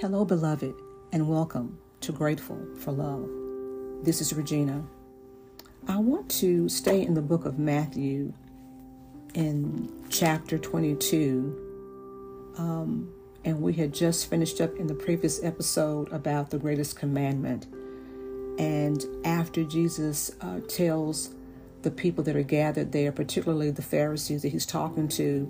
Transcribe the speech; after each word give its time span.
Hello, 0.00 0.24
beloved, 0.24 0.74
and 1.12 1.28
welcome 1.28 1.78
to 2.00 2.10
Grateful 2.10 2.58
for 2.78 2.90
Love. 2.90 3.28
This 4.02 4.22
is 4.22 4.32
Regina. 4.32 4.82
I 5.88 5.98
want 5.98 6.30
to 6.40 6.70
stay 6.70 7.02
in 7.02 7.12
the 7.12 7.20
book 7.20 7.44
of 7.44 7.58
Matthew 7.58 8.32
in 9.34 9.92
chapter 10.08 10.56
22. 10.56 12.54
Um, 12.56 13.12
and 13.44 13.60
we 13.60 13.74
had 13.74 13.92
just 13.92 14.30
finished 14.30 14.62
up 14.62 14.74
in 14.76 14.86
the 14.86 14.94
previous 14.94 15.44
episode 15.44 16.10
about 16.12 16.48
the 16.48 16.56
greatest 16.56 16.96
commandment. 16.96 17.66
And 18.58 19.04
after 19.26 19.64
Jesus 19.64 20.30
uh, 20.40 20.60
tells 20.60 21.34
the 21.82 21.90
people 21.90 22.24
that 22.24 22.36
are 22.36 22.42
gathered 22.42 22.92
there, 22.92 23.12
particularly 23.12 23.70
the 23.70 23.82
Pharisees 23.82 24.40
that 24.40 24.48
he's 24.48 24.64
talking 24.64 25.08
to, 25.08 25.46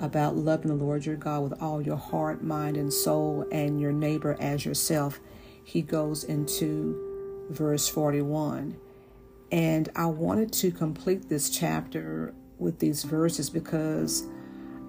about 0.00 0.36
loving 0.36 0.68
the 0.68 0.84
Lord 0.84 1.04
your 1.04 1.16
God 1.16 1.42
with 1.42 1.62
all 1.62 1.82
your 1.82 1.96
heart, 1.96 2.42
mind, 2.42 2.76
and 2.76 2.92
soul, 2.92 3.46
and 3.50 3.80
your 3.80 3.92
neighbor 3.92 4.36
as 4.40 4.64
yourself, 4.64 5.20
he 5.64 5.82
goes 5.82 6.24
into 6.24 7.46
verse 7.50 7.88
41. 7.88 8.76
And 9.50 9.88
I 9.96 10.06
wanted 10.06 10.52
to 10.54 10.70
complete 10.70 11.28
this 11.28 11.50
chapter 11.50 12.34
with 12.58 12.78
these 12.78 13.04
verses 13.04 13.50
because 13.50 14.26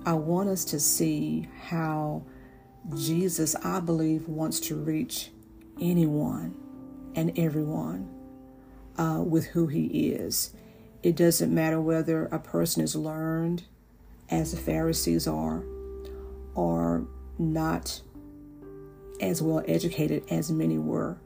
I 0.06 0.14
want 0.14 0.50
us 0.50 0.66
to 0.66 0.80
see 0.80 1.48
how 1.62 2.24
Jesus, 2.96 3.56
I 3.56 3.80
believe, 3.80 4.28
wants 4.28 4.60
to 4.62 4.76
reach 4.76 5.32
anyone 5.80 6.56
and 7.16 7.38
everyone 7.38 8.10
uh, 8.98 9.22
with 9.26 9.48
who 9.48 9.68
he 9.68 10.12
is. 10.12 10.54
It 11.02 11.16
doesn't 11.16 11.54
matter 11.54 11.80
whether 11.80 12.26
a 12.26 12.40
person 12.40 12.84
is 12.84 12.96
learned, 12.96 13.64
as 14.32 14.52
the 14.52 14.58
Pharisees 14.58 15.28
are, 15.28 15.64
are 16.56 17.04
not 17.38 18.02
as 19.22 19.42
well 19.42 19.64
educated 19.68 20.24
as 20.30 20.52
many 20.52 20.78
were. 20.78 21.18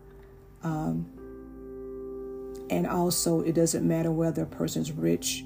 Um, 0.64 1.10
and 2.70 2.88
also, 2.88 3.42
it 3.42 3.54
doesn't 3.54 3.86
matter 3.88 4.12
whether 4.12 4.44
a 4.44 4.48
person 4.48 4.82
is 4.82 4.92
rich 4.92 5.44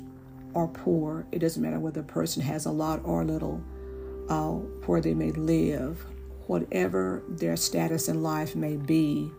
or 0.53 0.67
poor, 0.67 1.25
it 1.31 1.39
doesn't 1.39 1.61
matter 1.61 1.79
whether 1.79 2.01
a 2.01 2.05
person 2.05 2.41
has 2.41 2.65
a 2.65 2.71
lot 2.71 3.01
or 3.03 3.23
little, 3.25 3.61
uh, 4.29 4.51
where 4.85 5.01
they 5.01 5.13
may 5.13 5.31
live, 5.31 6.05
whatever 6.47 7.23
their 7.27 7.57
status 7.57 8.07
in 8.07 8.23
life 8.23 8.55
may 8.55 8.77
be. 8.77 9.31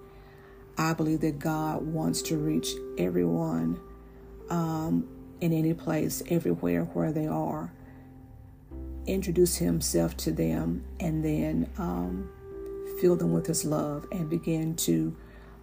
I 0.76 0.92
believe 0.92 1.20
that 1.22 1.38
God 1.38 1.82
wants 1.82 2.22
to 2.22 2.36
reach 2.36 2.68
everyone 2.98 3.80
um, 4.50 5.08
in 5.40 5.52
any 5.52 5.74
place, 5.74 6.22
everywhere 6.28 6.84
where 6.84 7.10
they 7.10 7.26
are 7.26 7.72
introduce 9.08 9.56
himself 9.56 10.16
to 10.18 10.30
them 10.30 10.84
and 11.00 11.24
then 11.24 11.70
um, 11.78 12.28
fill 13.00 13.16
them 13.16 13.32
with 13.32 13.46
his 13.46 13.64
love 13.64 14.06
and 14.12 14.28
begin 14.28 14.76
to 14.76 15.16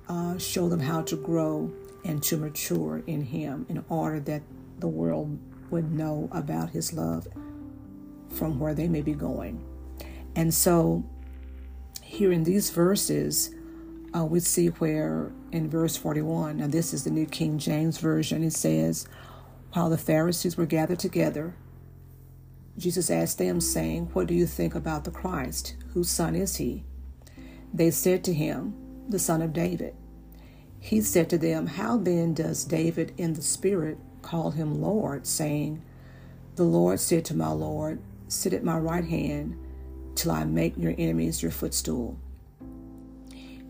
uh, 0.08 0.38
show 0.38 0.68
them 0.70 0.80
how 0.80 1.02
to 1.04 1.16
grow 1.16 1.72
and 2.04 2.22
to 2.24 2.38
mature 2.38 3.04
in 3.08 3.22
him 3.22 3.66
in 3.70 3.84
order 3.90 4.20
that 4.20 4.42
the 4.80 4.88
world 4.88 5.38
would 5.70 5.92
know 5.92 6.30
about 6.32 6.70
his 6.70 6.94
love 6.94 7.28
from 8.30 8.60
where 8.60 8.74
they 8.74 8.88
may 8.88 9.02
be 9.02 9.14
going. 9.14 9.64
And 10.36 10.54
so, 10.54 11.04
here 12.02 12.32
in 12.32 12.44
these 12.44 12.70
verses, 12.70 13.54
uh, 14.16 14.26
we 14.26 14.40
see 14.40 14.68
where 14.68 15.32
in 15.52 15.70
verse 15.70 15.98
41, 15.98 16.58
now 16.58 16.68
this 16.68 16.94
is 16.94 17.04
the 17.04 17.10
New 17.10 17.26
King 17.26 17.58
James 17.58 17.98
Version, 17.98 18.44
it 18.44 18.54
says, 18.54 19.08
While 19.74 19.90
the 19.90 19.98
Pharisees 19.98 20.58
were 20.58 20.66
gathered 20.66 21.00
together, 21.00 21.56
Jesus 22.78 23.10
asked 23.10 23.38
them, 23.38 23.62
saying, 23.62 24.10
What 24.14 24.28
do 24.28 24.34
you 24.34 24.46
think 24.46 24.76
about 24.76 25.04
the 25.04 25.12
Christ? 25.12 25.76
Whose 25.94 26.10
son 26.10 26.36
is 26.36 26.58
he? 26.58 26.84
They 27.74 27.92
said 27.92 28.24
to 28.26 28.34
him, 28.34 28.76
The 29.10 29.20
son 29.20 29.42
of 29.42 29.54
David. 29.54 29.96
He 30.80 31.02
said 31.02 31.30
to 31.30 31.38
them, 31.38 31.68
How 31.68 31.98
then 31.98 32.34
does 32.34 32.66
David 32.66 33.14
in 33.18 33.34
the 33.34 33.42
Spirit 33.42 33.98
call 34.22 34.52
him 34.52 34.82
Lord, 34.82 35.26
saying, 35.26 35.82
The 36.56 36.64
Lord 36.64 37.00
said 37.00 37.26
to 37.26 37.36
my 37.36 37.50
Lord, 37.50 38.02
Sit 38.28 38.54
at 38.54 38.64
my 38.64 38.78
right 38.78 39.06
hand 39.06 39.58
till 40.16 40.32
I 40.32 40.44
make 40.44 40.78
your 40.78 40.96
enemies 40.98 41.42
your 41.42 41.52
footstool. 41.52 42.18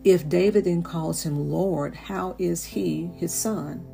If 0.02 0.28
David 0.28 0.64
then 0.64 0.82
calls 0.82 1.24
him 1.24 1.50
Lord, 1.50 1.94
how 1.94 2.36
is 2.38 2.64
he 2.64 3.10
his 3.16 3.34
son? 3.34 3.84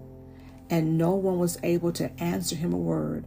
And 0.69 0.99
no 0.99 1.15
one 1.15 1.39
was 1.39 1.59
able 1.63 1.93
to 1.93 2.13
answer 2.23 2.55
him 2.55 2.73
a 2.73 2.79
word 2.79 3.27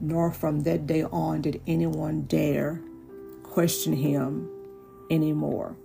nor 0.00 0.30
from 0.32 0.60
that 0.60 0.86
day 0.86 1.04
on 1.04 1.42
did 1.42 1.60
anyone 1.66 2.22
dare 2.22 2.80
question 3.42 3.92
him 3.92 4.50
anymore. 5.10 5.76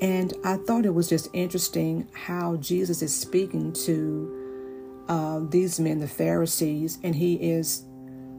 And 0.00 0.32
I 0.44 0.56
thought 0.56 0.86
it 0.86 0.94
was 0.94 1.08
just 1.08 1.28
interesting 1.32 2.08
how 2.12 2.56
Jesus 2.56 3.02
is 3.02 3.14
speaking 3.14 3.72
to 3.84 5.04
uh, 5.08 5.40
these 5.48 5.80
men, 5.80 5.98
the 5.98 6.08
Pharisees, 6.08 6.98
and 7.02 7.14
he 7.14 7.34
is 7.34 7.84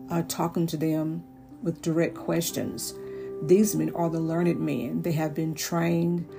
uh, 0.09 0.23
talking 0.27 0.67
to 0.67 0.77
them 0.77 1.23
with 1.61 1.81
direct 1.81 2.15
questions. 2.15 2.93
These 3.41 3.75
men 3.75 3.91
are 3.93 4.09
the 4.09 4.19
learned 4.19 4.59
men. 4.59 5.01
They 5.01 5.11
have 5.13 5.33
been 5.33 5.53
trained 5.53 6.29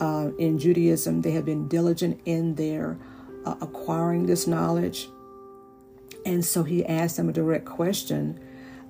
uh, 0.00 0.30
in 0.38 0.58
Judaism, 0.58 1.22
they 1.22 1.32
have 1.32 1.44
been 1.44 1.66
diligent 1.66 2.20
in 2.24 2.54
their 2.54 2.96
uh, 3.44 3.56
acquiring 3.60 4.26
this 4.26 4.46
knowledge. 4.46 5.08
And 6.28 6.44
so 6.44 6.62
he 6.62 6.84
asked 6.84 7.16
them 7.16 7.30
a 7.30 7.32
direct 7.32 7.64
question 7.64 8.38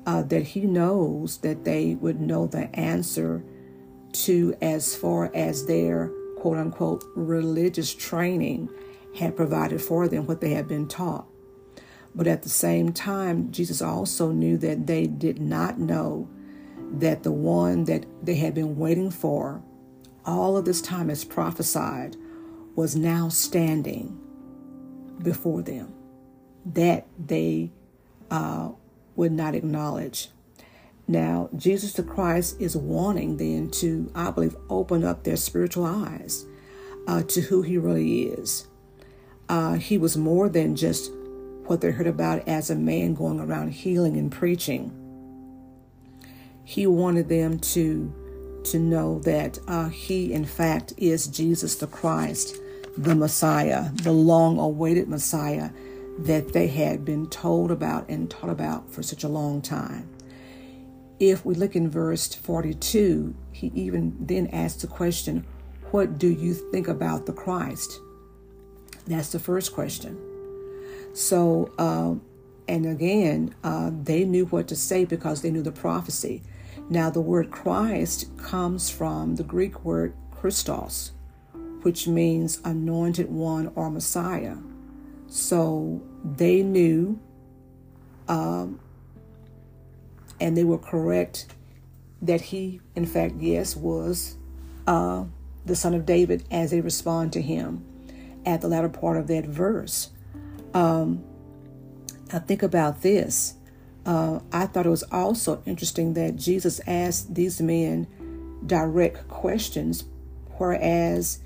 uh, 0.07 0.23
that 0.23 0.43
he 0.43 0.63
knows 0.63 1.39
that 1.39 1.63
they 1.63 1.95
would 1.95 2.21
know 2.21 2.49
the 2.49 2.69
answer 2.75 3.45
to 4.25 4.57
as 4.61 4.97
far 4.97 5.31
as 5.33 5.65
their 5.67 6.11
quote 6.37 6.59
unquote 6.59 7.05
religious 7.15 7.95
training 7.95 8.69
had 9.15 9.37
provided 9.37 9.81
for 9.81 10.09
them 10.09 10.27
what 10.27 10.41
they 10.41 10.51
had 10.51 10.67
been 10.67 10.89
taught. 10.89 11.27
But 12.13 12.27
at 12.27 12.43
the 12.43 12.49
same 12.49 12.93
time, 12.93 13.53
Jesus 13.53 13.81
also 13.81 14.33
knew 14.33 14.59
that 14.59 14.89
they 14.89 15.07
did 15.07 15.41
not 15.41 15.79
know 15.79 16.29
that 16.95 17.23
the 17.23 17.31
one 17.31 17.85
that 17.85 18.05
they 18.21 18.35
had 18.35 18.53
been 18.53 18.77
waiting 18.77 19.13
for 19.13 19.63
all 20.27 20.57
of 20.57 20.65
this 20.65 20.83
time 20.83 21.09
as 21.09 21.23
prophesied 21.23 22.17
was 22.75 22.97
now 22.97 23.29
standing 23.29 24.19
before 25.23 25.63
them 25.63 25.95
that 26.75 27.07
they 27.19 27.71
uh, 28.31 28.71
would 29.17 29.33
not 29.33 29.55
acknowledge. 29.55 30.31
Now, 31.07 31.49
Jesus 31.57 31.95
the 31.95 32.03
Christ 32.03 32.61
is 32.61 32.77
wanting 32.77 33.39
then 33.39 33.71
to, 33.73 34.11
I 34.15 34.31
believe, 34.31 34.57
open 34.69 35.05
up 35.05 35.25
their 35.25 35.37
spiritual 35.37 35.87
eyes 35.87 36.45
uh, 37.07 37.23
to 37.23 37.41
who 37.41 37.63
he 37.63 37.79
really 37.79 38.25
is. 38.25 38.67
Uh, 39.49 39.75
he 39.75 39.97
was 39.97 40.19
more 40.19 40.51
than 40.51 40.77
just 40.77 41.11
what 41.65 41.81
they 41.81 41.91
heard 41.91 42.07
about 42.07 42.47
as 42.47 42.69
a 42.71 42.75
man 42.77 43.15
going 43.15 43.41
around 43.41 43.73
healing 43.73 44.19
and 44.19 44.31
preaching. 44.31 44.93
He 46.65 46.87
wanted 46.87 47.29
them 47.29 47.59
to 47.61 48.15
to 48.65 48.79
know 48.79 49.21
that 49.21 49.59
uh, 49.67 49.89
he, 49.89 50.33
in 50.33 50.45
fact, 50.45 50.93
is 50.99 51.27
Jesus 51.29 51.77
the 51.77 51.87
Christ, 51.87 52.57
the 52.99 53.15
Messiah, 53.15 53.91
the 53.93 54.13
long-awaited 54.13 55.09
Messiah 55.09 55.71
that 56.19 56.53
they 56.53 56.67
had 56.67 57.05
been 57.05 57.29
told 57.29 57.71
about 57.71 58.09
and 58.09 58.31
taught 58.31 58.51
about 58.51 58.91
for 58.91 59.03
such 59.03 59.25
a 59.25 59.29
long 59.29 59.63
time. 59.63 60.09
If 61.21 61.45
we 61.45 61.55
look 61.55 61.77
in 61.77 61.89
verse 61.89 62.35
42, 62.35 63.35
he 63.53 63.73
even 63.75 64.17
then 64.21 64.49
asks 64.49 64.83
the 64.83 64.89
question, 64.89 65.47
What 65.91 66.19
do 66.19 66.29
you 66.29 66.55
think 66.55 66.89
about 66.89 67.27
the 67.27 67.33
Christ? 67.33 68.01
That's 69.07 69.33
the 69.33 69.39
first 69.39 69.73
question. 69.73 70.19
So, 71.15 71.73
uh, 71.79 72.15
and 72.69 72.87
again, 72.87 73.55
uh, 73.65 73.91
they 74.03 74.25
knew 74.25 74.45
what 74.47 74.69
to 74.69 74.77
say 74.77 75.05
because 75.05 75.43
they 75.43 75.51
knew 75.51 75.63
the 75.63 75.73
prophecy. 75.73 76.43
Now, 76.91 77.11
the 77.11 77.21
word 77.21 77.51
Christ 77.51 78.37
comes 78.37 78.91
from 78.91 79.37
the 79.37 79.45
Greek 79.45 79.85
word 79.85 80.15
Christos, 80.31 81.13
which 81.83 82.07
means 82.07 82.61
anointed 82.65 83.31
one 83.31 83.73
or 83.75 83.91
Messiah. 83.91 84.57
So 85.29 86.03
they 86.25 86.63
knew, 86.63 87.21
um, 88.27 88.81
and 90.41 90.57
they 90.57 90.65
were 90.65 90.79
correct 90.79 91.47
that 92.23 92.41
he, 92.41 92.81
in 92.95 93.07
fact, 93.07 93.35
yes, 93.39 93.77
was 93.77 94.37
uh, 94.87 95.25
the 95.65 95.77
son 95.77 95.95
of 95.95 96.07
David 96.07 96.45
as 96.51 96.71
they 96.71 96.81
respond 96.81 97.33
to 97.35 97.43
him 97.43 97.85
at 98.45 98.61
the 98.61 98.69
latter 98.69 98.89
part 98.89 99.17
of 99.17 99.27
that 99.29 99.45
verse. 99.45 100.11
Um, 100.75 101.25
I 102.33 102.39
think 102.39 102.63
about 102.63 103.03
this. 103.03 103.55
Uh, 104.07 104.41
I 104.53 104.67
thought 104.67 104.87
it 104.87 104.91
was 104.91 105.03
also 105.05 105.63
interesting 105.67 106.15
that 106.15 106.37
Jesus 106.37 106.81
asked 106.87 107.35
these 107.35 107.61
men 107.61 108.07
direct 108.67 109.29
questions, 109.29 110.05
whereas 110.57 111.41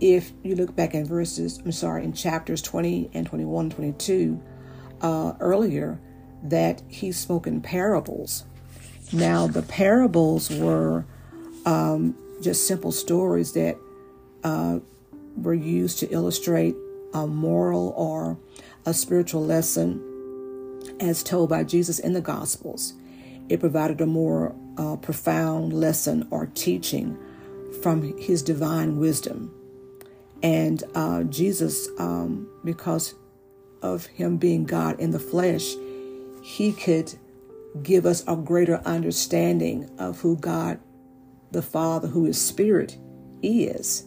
if 0.00 0.32
you 0.42 0.54
look 0.54 0.74
back 0.76 0.94
in 0.94 1.04
verses, 1.04 1.60
I'm 1.64 1.72
sorry, 1.72 2.04
in 2.04 2.12
chapters 2.12 2.62
20 2.62 3.10
and 3.14 3.26
21, 3.26 3.70
22, 3.70 4.42
uh, 5.00 5.32
earlier, 5.40 5.98
that 6.42 6.82
he 6.88 7.12
spoke 7.12 7.46
in 7.46 7.60
parables. 7.60 8.44
Now, 9.12 9.46
the 9.46 9.62
parables 9.62 10.50
were 10.50 11.04
um, 11.64 12.16
just 12.40 12.66
simple 12.66 12.92
stories 12.92 13.52
that 13.52 13.76
uh, 14.44 14.80
were 15.36 15.54
used 15.54 15.98
to 16.00 16.08
illustrate 16.10 16.74
a 17.14 17.26
moral 17.26 17.94
or 17.96 18.38
a 18.84 18.92
spiritual 18.92 19.44
lesson 19.44 20.02
as 21.00 21.22
told 21.22 21.50
by 21.50 21.64
Jesus 21.64 21.98
in 21.98 22.12
the 22.12 22.20
Gospels. 22.20 22.94
It 23.48 23.60
provided 23.60 24.00
a 24.00 24.06
more 24.06 24.54
uh, 24.76 24.96
profound 24.96 25.72
lesson 25.72 26.26
or 26.30 26.46
teaching 26.54 27.16
from 27.82 28.16
his 28.18 28.42
divine 28.42 28.98
wisdom. 28.98 29.52
And 30.42 30.82
uh, 30.94 31.24
Jesus, 31.24 31.88
um, 31.98 32.48
because 32.64 33.14
of 33.82 34.06
him 34.06 34.36
being 34.36 34.64
God 34.64 35.00
in 35.00 35.10
the 35.10 35.18
flesh, 35.18 35.74
he 36.42 36.72
could 36.72 37.14
give 37.82 38.06
us 38.06 38.24
a 38.26 38.36
greater 38.36 38.80
understanding 38.84 39.90
of 39.98 40.20
who 40.20 40.36
God 40.36 40.80
the 41.50 41.62
Father, 41.62 42.08
who 42.08 42.26
is 42.26 42.40
Spirit, 42.40 42.98
is. 43.42 44.04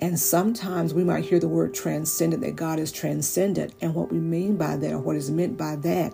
And 0.00 0.18
sometimes 0.18 0.92
we 0.92 1.04
might 1.04 1.24
hear 1.24 1.38
the 1.38 1.48
word 1.48 1.74
transcendent, 1.74 2.42
that 2.42 2.56
God 2.56 2.78
is 2.78 2.92
transcendent. 2.92 3.74
And 3.80 3.94
what 3.94 4.12
we 4.12 4.18
mean 4.18 4.56
by 4.56 4.76
that, 4.76 4.92
or 4.92 4.98
what 4.98 5.16
is 5.16 5.30
meant 5.30 5.56
by 5.56 5.76
that, 5.76 6.12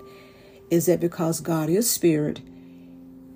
is 0.70 0.86
that 0.86 1.00
because 1.00 1.40
God 1.40 1.68
is 1.68 1.90
Spirit, 1.90 2.40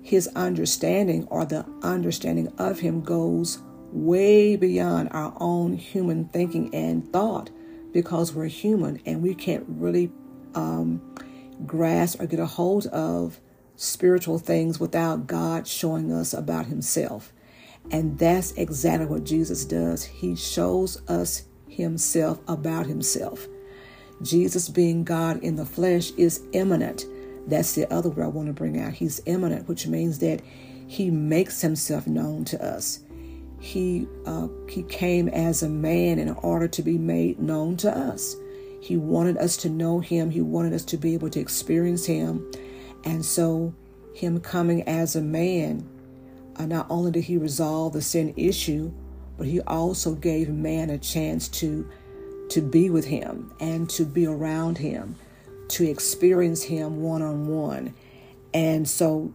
his 0.01 0.27
understanding 0.35 1.25
or 1.25 1.45
the 1.45 1.65
understanding 1.81 2.53
of 2.57 2.79
him 2.79 3.01
goes 3.01 3.59
way 3.95 4.55
beyond 4.57 5.09
our 5.11 5.33
own 5.39 5.73
human 5.73 6.25
thinking 6.25 6.73
and 6.75 7.11
thought 7.13 7.49
because 7.93 8.33
we're 8.33 8.45
human 8.45 9.01
and 9.05 9.23
we 9.23 9.33
can't 9.33 9.63
really 9.67 10.11
um, 10.53 11.01
grasp 11.65 12.19
or 12.19 12.25
get 12.25 12.39
a 12.39 12.45
hold 12.45 12.87
of 12.87 13.39
spiritual 13.77 14.37
things 14.37 14.79
without 14.79 15.27
God 15.27 15.65
showing 15.65 16.11
us 16.11 16.33
about 16.33 16.65
himself. 16.65 17.31
And 17.89 18.19
that's 18.19 18.51
exactly 18.53 19.05
what 19.05 19.23
Jesus 19.23 19.63
does. 19.63 20.03
He 20.03 20.35
shows 20.35 21.01
us 21.07 21.43
himself 21.69 22.39
about 22.47 22.87
himself. 22.87 23.47
Jesus, 24.21 24.69
being 24.69 25.03
God 25.03 25.41
in 25.43 25.55
the 25.55 25.65
flesh, 25.65 26.11
is 26.17 26.41
immanent. 26.51 27.05
That's 27.47 27.75
the 27.75 27.91
other 27.93 28.09
word 28.09 28.25
I 28.25 28.27
want 28.27 28.47
to 28.47 28.53
bring 28.53 28.79
out. 28.79 28.93
He's 28.93 29.21
immanent, 29.25 29.67
which 29.69 29.87
means 29.87 30.19
that 30.19 30.41
he 30.87 31.09
makes 31.11 31.61
himself 31.61 32.07
known 32.07 32.43
to 32.45 32.63
us. 32.63 32.99
He 33.59 34.07
uh, 34.25 34.47
he 34.69 34.83
came 34.83 35.27
as 35.29 35.63
a 35.63 35.69
man 35.69 36.19
in 36.19 36.29
order 36.29 36.67
to 36.67 36.81
be 36.83 36.97
made 36.97 37.39
known 37.39 37.77
to 37.77 37.95
us. 37.95 38.35
He 38.81 38.97
wanted 38.97 39.37
us 39.37 39.57
to 39.57 39.69
know 39.69 39.99
him. 39.99 40.29
He 40.29 40.41
wanted 40.41 40.73
us 40.73 40.85
to 40.85 40.97
be 40.97 41.13
able 41.13 41.29
to 41.31 41.39
experience 41.39 42.05
him, 42.05 42.51
and 43.03 43.25
so 43.25 43.73
him 44.13 44.39
coming 44.39 44.83
as 44.83 45.15
a 45.15 45.21
man 45.21 45.87
uh, 46.57 46.65
not 46.65 46.87
only 46.89 47.11
did 47.11 47.23
he 47.23 47.37
resolve 47.37 47.93
the 47.93 48.01
sin 48.01 48.33
issue, 48.37 48.91
but 49.37 49.47
he 49.47 49.59
also 49.61 50.15
gave 50.15 50.49
man 50.49 50.89
a 50.89 50.97
chance 50.97 51.47
to 51.49 51.89
to 52.49 52.61
be 52.61 52.89
with 52.91 53.05
him 53.05 53.51
and 53.59 53.89
to 53.89 54.05
be 54.05 54.27
around 54.27 54.77
him, 54.77 55.15
to 55.67 55.89
experience 55.89 56.61
him 56.61 57.01
one 57.01 57.23
on 57.23 57.47
one. 57.47 57.93
And 58.53 58.87
so 58.87 59.33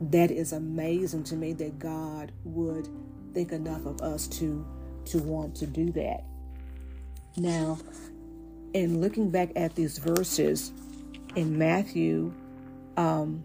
that 0.00 0.30
is 0.30 0.52
amazing 0.52 1.24
to 1.24 1.34
me 1.34 1.54
that 1.54 1.78
God 1.78 2.30
would 2.44 2.88
think 3.34 3.52
enough 3.52 3.86
of 3.86 4.00
us 4.00 4.26
to 4.28 4.66
to 5.06 5.18
want 5.18 5.54
to 5.56 5.66
do 5.66 5.90
that. 5.92 6.24
Now, 7.36 7.78
in 8.72 9.00
looking 9.00 9.30
back 9.30 9.50
at 9.56 9.74
these 9.74 9.98
verses 9.98 10.72
in 11.34 11.58
Matthew, 11.58 12.32
um, 12.96 13.42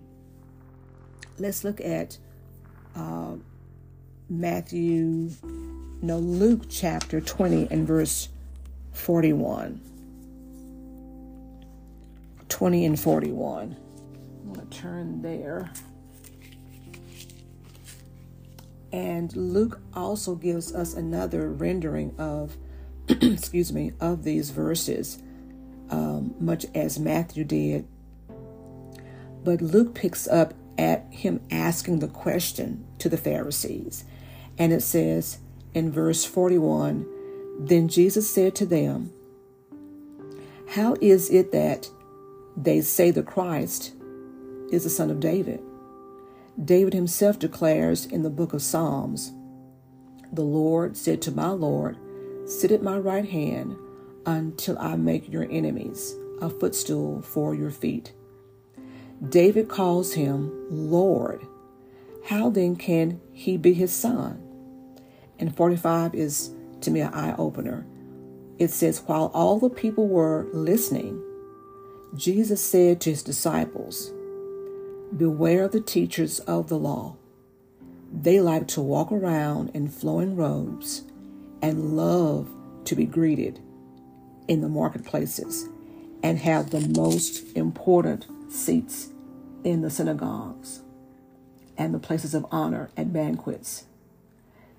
let's 1.39 1.63
look 1.63 1.81
at 1.81 2.17
uh, 2.95 3.35
Matthew, 4.29 5.31
no, 6.01 6.19
Luke 6.19 6.63
chapter 6.69 7.21
20 7.21 7.69
and 7.71 7.87
verse 7.87 8.29
41. 8.93 9.81
20 12.49 12.85
and 12.85 12.99
41. 12.99 13.75
I'm 14.45 14.53
going 14.53 14.67
to 14.67 14.77
turn 14.77 15.21
there. 15.21 15.71
And 18.91 19.35
Luke 19.35 19.79
also 19.93 20.35
gives 20.35 20.73
us 20.73 20.93
another 20.93 21.49
rendering 21.49 22.15
of, 22.17 22.57
excuse 23.07 23.73
me, 23.73 23.93
of 23.99 24.23
these 24.23 24.49
verses, 24.51 25.21
um, 25.89 26.35
much 26.39 26.65
as 26.73 26.99
Matthew 26.99 27.43
did. 27.43 27.87
But 29.43 29.61
Luke 29.61 29.93
picks 29.93 30.27
up 30.27 30.53
at 30.77 31.05
him 31.09 31.41
asking 31.51 31.99
the 31.99 32.07
question 32.07 32.85
to 32.99 33.09
the 33.09 33.17
Pharisees. 33.17 34.03
And 34.57 34.71
it 34.71 34.81
says 34.81 35.39
in 35.73 35.91
verse 35.91 36.25
41 36.25 37.05
Then 37.59 37.87
Jesus 37.87 38.29
said 38.29 38.55
to 38.55 38.65
them, 38.65 39.11
How 40.69 40.95
is 41.01 41.29
it 41.29 41.51
that 41.51 41.89
they 42.55 42.81
say 42.81 43.11
the 43.11 43.23
Christ 43.23 43.93
is 44.71 44.83
the 44.83 44.89
son 44.89 45.09
of 45.09 45.19
David? 45.19 45.61
David 46.63 46.93
himself 46.93 47.37
declares 47.37 48.05
in 48.05 48.23
the 48.23 48.29
book 48.29 48.53
of 48.53 48.63
Psalms, 48.63 49.31
The 50.33 50.43
Lord 50.43 50.97
said 50.97 51.21
to 51.23 51.31
my 51.31 51.49
Lord, 51.49 51.97
Sit 52.45 52.71
at 52.71 52.81
my 52.81 52.97
right 52.97 53.27
hand 53.27 53.77
until 54.25 54.77
I 54.79 54.95
make 54.95 55.31
your 55.31 55.47
enemies 55.51 56.15
a 56.41 56.49
footstool 56.49 57.21
for 57.21 57.53
your 57.53 57.69
feet. 57.69 58.13
David 59.29 59.69
calls 59.69 60.13
him 60.13 60.51
Lord. 60.69 61.45
How 62.25 62.49
then 62.49 62.75
can 62.75 63.21
he 63.31 63.57
be 63.57 63.73
his 63.73 63.93
son? 63.93 64.43
And 65.39 65.55
45 65.55 66.15
is 66.15 66.51
to 66.81 66.91
me 66.91 67.01
an 67.01 67.13
eye 67.13 67.35
opener. 67.37 67.85
It 68.57 68.71
says, 68.71 69.03
While 69.05 69.31
all 69.33 69.59
the 69.59 69.69
people 69.69 70.07
were 70.07 70.47
listening, 70.51 71.21
Jesus 72.15 72.63
said 72.63 72.99
to 73.01 73.11
his 73.11 73.21
disciples, 73.21 74.11
Beware 75.15 75.63
of 75.63 75.71
the 75.71 75.79
teachers 75.79 76.39
of 76.41 76.67
the 76.67 76.77
law. 76.77 77.15
They 78.11 78.41
like 78.41 78.67
to 78.69 78.81
walk 78.81 79.11
around 79.11 79.71
in 79.73 79.87
flowing 79.87 80.35
robes 80.35 81.03
and 81.61 81.95
love 81.95 82.49
to 82.85 82.95
be 82.95 83.05
greeted 83.05 83.59
in 84.49 84.61
the 84.61 84.67
marketplaces 84.67 85.69
and 86.21 86.37
have 86.39 86.69
the 86.69 86.87
most 86.99 87.55
important 87.55 88.25
seats 88.51 89.09
in 89.63 89.81
the 89.81 89.89
synagogues 89.89 90.81
and 91.77 91.93
the 91.93 91.99
places 91.99 92.33
of 92.33 92.45
honor 92.51 92.89
at 92.97 93.13
banquets. 93.13 93.85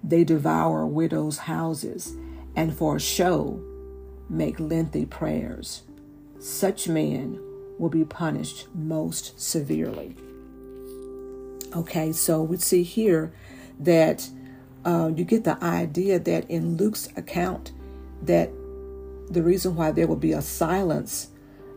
They 0.05 0.25
devour 0.25 0.87
widows' 0.87 1.39
houses 1.39 2.15
and 2.55 2.75
for 2.75 2.97
a 2.97 3.01
show 3.01 3.61
make 4.29 4.61
lengthy 4.61 5.07
prayers. 5.07 5.83
Such 6.39 6.87
men 6.87 7.41
will 7.79 7.89
be 7.89 8.05
punished 8.05 8.69
most 8.75 9.41
severely. 9.41 10.17
Okay, 11.75 12.13
so 12.13 12.43
we 12.43 12.57
see 12.57 12.83
here 12.83 13.33
that 13.81 14.29
uh, 14.85 15.11
you 15.15 15.25
get 15.25 15.45
the 15.45 15.63
idea 15.63 16.19
that 16.19 16.51
in 16.51 16.77
Luke's 16.77 17.09
account 17.17 17.73
that 18.23 18.51
the 19.29 19.43
reason 19.43 19.77
why 19.77 19.91
there 19.91 20.07
will 20.07 20.17
be 20.17 20.33
a 20.33 20.41
silence 20.41 21.29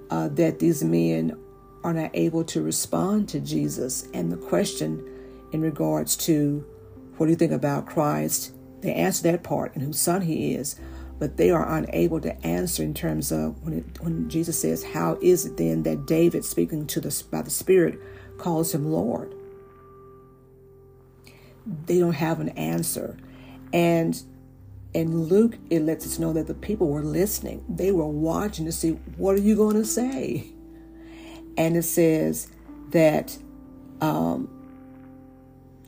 uh, 0.10 0.30
that 0.30 0.60
these 0.60 0.84
men 0.84 1.38
are 1.84 1.94
not 1.94 2.12
able 2.14 2.44
to 2.46 2.62
respond 2.62 3.28
to 3.30 3.40
Jesus 3.40 4.08
and 4.14 4.32
the 4.32 4.38
question 4.38 5.06
in 5.52 5.62
regards 5.62 6.16
to 6.16 6.66
what 7.18 7.26
do 7.26 7.32
you 7.32 7.36
think 7.36 7.52
about 7.52 7.86
Christ, 7.86 8.54
they 8.80 8.94
answer 8.94 9.24
that 9.24 9.44
part 9.44 9.76
and 9.76 9.84
whose 9.84 10.00
son 10.00 10.22
he 10.22 10.54
is, 10.54 10.80
but 11.20 11.36
they 11.36 11.52
are 11.52 11.68
unable 11.78 12.22
to 12.22 12.46
answer 12.46 12.82
in 12.82 12.94
terms 12.94 13.32
of 13.32 13.62
when, 13.64 13.74
it, 13.74 14.02
when 14.02 14.30
Jesus 14.30 14.60
says, 14.60 14.84
"How 14.84 15.18
is 15.22 15.46
it 15.46 15.58
then 15.58 15.84
that 15.84 16.08
David, 16.08 16.46
speaking 16.46 16.88
to 16.88 17.02
the 17.02 17.24
by 17.30 17.42
the 17.42 17.52
Spirit, 17.52 18.00
calls 18.38 18.74
him 18.74 18.92
Lord?" 18.92 19.36
They 21.66 22.00
don't 22.00 22.14
have 22.14 22.40
an 22.40 22.50
answer, 22.50 23.18
and 23.72 24.22
in 24.94 25.24
Luke, 25.24 25.58
it 25.70 25.84
lets 25.84 26.06
us 26.06 26.20
know 26.20 26.34
that 26.34 26.48
the 26.48 26.54
people 26.54 26.90
were 26.90 27.04
listening. 27.04 27.64
They 27.70 27.92
were 27.94 28.08
watching 28.08 28.66
to 28.66 28.74
see 28.74 28.92
what 29.16 29.36
are 29.36 29.42
you 29.42 29.56
going 29.56 29.78
to 29.78 29.86
say 29.86 30.52
and 31.58 31.76
it 31.76 31.84
says 31.84 32.48
that 32.90 33.38
um, 34.00 34.50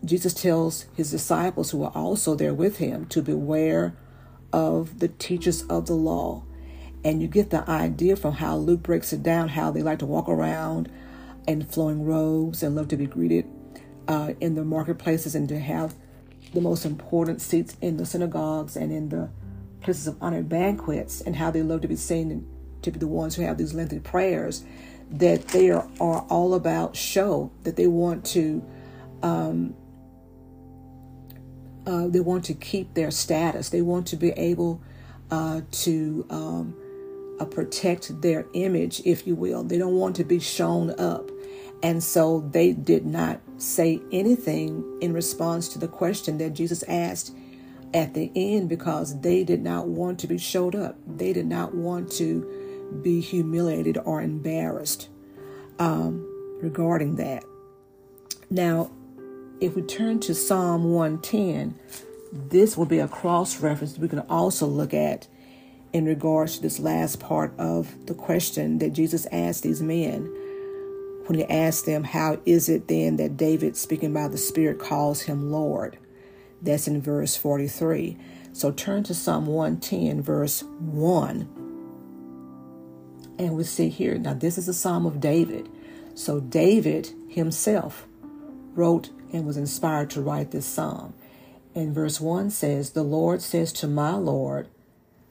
Jesus 0.05 0.33
tells 0.33 0.85
his 0.95 1.11
disciples 1.11 1.71
who 1.71 1.83
are 1.83 1.91
also 1.95 2.35
there 2.35 2.53
with 2.53 2.77
him 2.77 3.05
to 3.07 3.21
beware 3.21 3.95
of 4.51 4.99
the 4.99 5.07
teachers 5.07 5.63
of 5.63 5.87
the 5.87 5.93
law. 5.93 6.43
And 7.03 7.21
you 7.21 7.27
get 7.27 7.49
the 7.49 7.69
idea 7.69 8.15
from 8.15 8.35
how 8.35 8.55
Luke 8.55 8.83
breaks 8.83 9.11
it 9.13 9.23
down 9.23 9.49
how 9.49 9.71
they 9.71 9.81
like 9.81 9.99
to 9.99 10.05
walk 10.05 10.29
around 10.29 10.91
in 11.47 11.63
flowing 11.63 12.05
robes 12.05 12.63
and 12.63 12.75
love 12.75 12.87
to 12.89 12.97
be 12.97 13.05
greeted 13.05 13.45
uh, 14.07 14.33
in 14.39 14.55
the 14.55 14.63
marketplaces 14.63 15.35
and 15.35 15.47
to 15.49 15.59
have 15.59 15.95
the 16.53 16.61
most 16.61 16.85
important 16.85 17.41
seats 17.41 17.75
in 17.81 17.97
the 17.97 18.05
synagogues 18.05 18.75
and 18.75 18.91
in 18.91 19.09
the 19.09 19.29
places 19.81 20.07
of 20.07 20.15
honored 20.21 20.47
banquets, 20.47 21.21
and 21.21 21.35
how 21.35 21.51
they 21.51 21.61
love 21.61 21.81
to 21.81 21.87
be 21.87 21.95
seen 21.95 22.31
and 22.31 22.47
to 22.81 22.91
be 22.91 22.99
the 22.99 23.07
ones 23.07 23.35
who 23.35 23.41
have 23.41 23.57
these 23.57 23.73
lengthy 23.73 23.99
prayers 23.99 24.63
that 25.11 25.47
they 25.49 25.69
are, 25.69 25.87
are 25.99 26.21
all 26.29 26.53
about 26.53 26.95
show, 26.95 27.51
that 27.63 27.75
they 27.75 27.87
want 27.87 28.25
to 28.25 28.63
um, 29.21 29.75
uh, 31.85 32.07
they 32.07 32.19
want 32.19 32.45
to 32.45 32.53
keep 32.53 32.93
their 32.93 33.11
status. 33.11 33.69
They 33.69 33.81
want 33.81 34.07
to 34.07 34.15
be 34.15 34.31
able 34.31 34.81
uh, 35.31 35.61
to 35.71 36.25
um, 36.29 36.75
uh, 37.39 37.45
protect 37.45 38.21
their 38.21 38.45
image, 38.53 39.01
if 39.05 39.27
you 39.27 39.35
will. 39.35 39.63
They 39.63 39.77
don't 39.77 39.95
want 39.95 40.15
to 40.17 40.23
be 40.23 40.39
shown 40.39 40.97
up. 40.99 41.29
And 41.81 42.01
so 42.01 42.39
they 42.51 42.71
did 42.71 43.05
not 43.05 43.41
say 43.57 44.01
anything 44.11 44.83
in 45.01 45.13
response 45.13 45.67
to 45.69 45.79
the 45.79 45.87
question 45.87 46.37
that 46.39 46.53
Jesus 46.53 46.83
asked 46.83 47.35
at 47.93 48.13
the 48.13 48.31
end 48.35 48.69
because 48.69 49.19
they 49.21 49.43
did 49.43 49.61
not 49.61 49.87
want 49.87 50.19
to 50.19 50.27
be 50.27 50.37
showed 50.37 50.75
up. 50.75 50.97
They 51.05 51.33
did 51.33 51.45
not 51.45 51.75
want 51.75 52.11
to 52.13 52.99
be 53.01 53.21
humiliated 53.21 53.97
or 54.03 54.21
embarrassed 54.21 55.09
um, 55.79 56.27
regarding 56.61 57.15
that. 57.17 57.43
Now, 58.49 58.91
if 59.61 59.75
we 59.75 59.81
turn 59.81 60.19
to 60.21 60.35
Psalm 60.35 60.91
110, 60.91 61.75
this 62.31 62.75
will 62.75 62.85
be 62.85 62.99
a 62.99 63.07
cross 63.07 63.61
reference 63.61 63.97
we 63.97 64.07
can 64.07 64.19
also 64.21 64.65
look 64.65 64.93
at 64.93 65.27
in 65.93 66.05
regards 66.05 66.55
to 66.55 66.61
this 66.63 66.79
last 66.79 67.19
part 67.19 67.53
of 67.59 68.05
the 68.07 68.15
question 68.15 68.79
that 68.79 68.93
Jesus 68.93 69.27
asked 69.31 69.63
these 69.63 69.81
men 69.81 70.33
when 71.25 71.39
he 71.39 71.45
asked 71.45 71.85
them, 71.85 72.03
How 72.03 72.39
is 72.45 72.69
it 72.69 72.87
then 72.87 73.17
that 73.17 73.37
David, 73.37 73.77
speaking 73.77 74.13
by 74.13 74.27
the 74.27 74.37
Spirit, 74.37 74.79
calls 74.79 75.21
him 75.21 75.51
Lord? 75.51 75.97
That's 76.61 76.87
in 76.87 77.01
verse 77.01 77.35
43. 77.35 78.17
So 78.53 78.71
turn 78.71 79.03
to 79.03 79.13
Psalm 79.13 79.47
110, 79.47 80.21
verse 80.21 80.63
1. 80.63 81.49
And 83.39 83.55
we 83.55 83.63
see 83.63 83.89
here, 83.89 84.17
now 84.17 84.33
this 84.33 84.57
is 84.57 84.67
a 84.67 84.73
psalm 84.73 85.05
of 85.05 85.19
David. 85.19 85.69
So 86.13 86.39
David 86.39 87.09
himself 87.27 88.05
wrote 88.75 89.09
and 89.31 89.45
was 89.45 89.57
inspired 89.57 90.09
to 90.11 90.21
write 90.21 90.51
this 90.51 90.65
psalm. 90.65 91.13
And 91.73 91.95
verse 91.95 92.21
1 92.21 92.51
says, 92.51 92.91
The 92.91 93.03
Lord 93.03 93.41
says 93.41 93.73
to 93.73 93.87
my 93.87 94.13
Lord, 94.13 94.67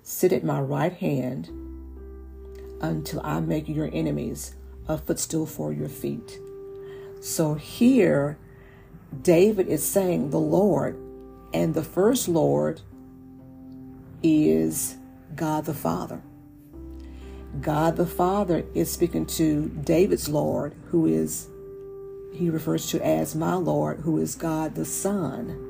Sit 0.02 0.32
at 0.32 0.42
my 0.42 0.60
right 0.60 0.92
hand 0.92 1.48
until 2.80 3.20
I 3.22 3.38
make 3.38 3.68
your 3.68 3.88
enemies 3.92 4.56
a 4.92 4.98
footstool 4.98 5.46
for 5.46 5.72
your 5.72 5.88
feet. 5.88 6.38
So 7.20 7.54
here, 7.54 8.38
David 9.22 9.68
is 9.68 9.84
saying 9.86 10.30
the 10.30 10.40
Lord, 10.40 10.96
and 11.52 11.74
the 11.74 11.82
first 11.82 12.28
Lord 12.28 12.80
is 14.22 14.96
God 15.34 15.64
the 15.64 15.74
Father. 15.74 16.22
God 17.60 17.96
the 17.96 18.06
Father 18.06 18.64
is 18.74 18.90
speaking 18.90 19.26
to 19.26 19.68
David's 19.84 20.28
Lord, 20.28 20.74
who 20.86 21.06
is, 21.06 21.48
he 22.32 22.48
refers 22.48 22.88
to 22.88 23.04
as 23.04 23.34
my 23.34 23.54
Lord, 23.54 24.00
who 24.00 24.18
is 24.18 24.34
God 24.34 24.74
the 24.74 24.84
Son. 24.84 25.68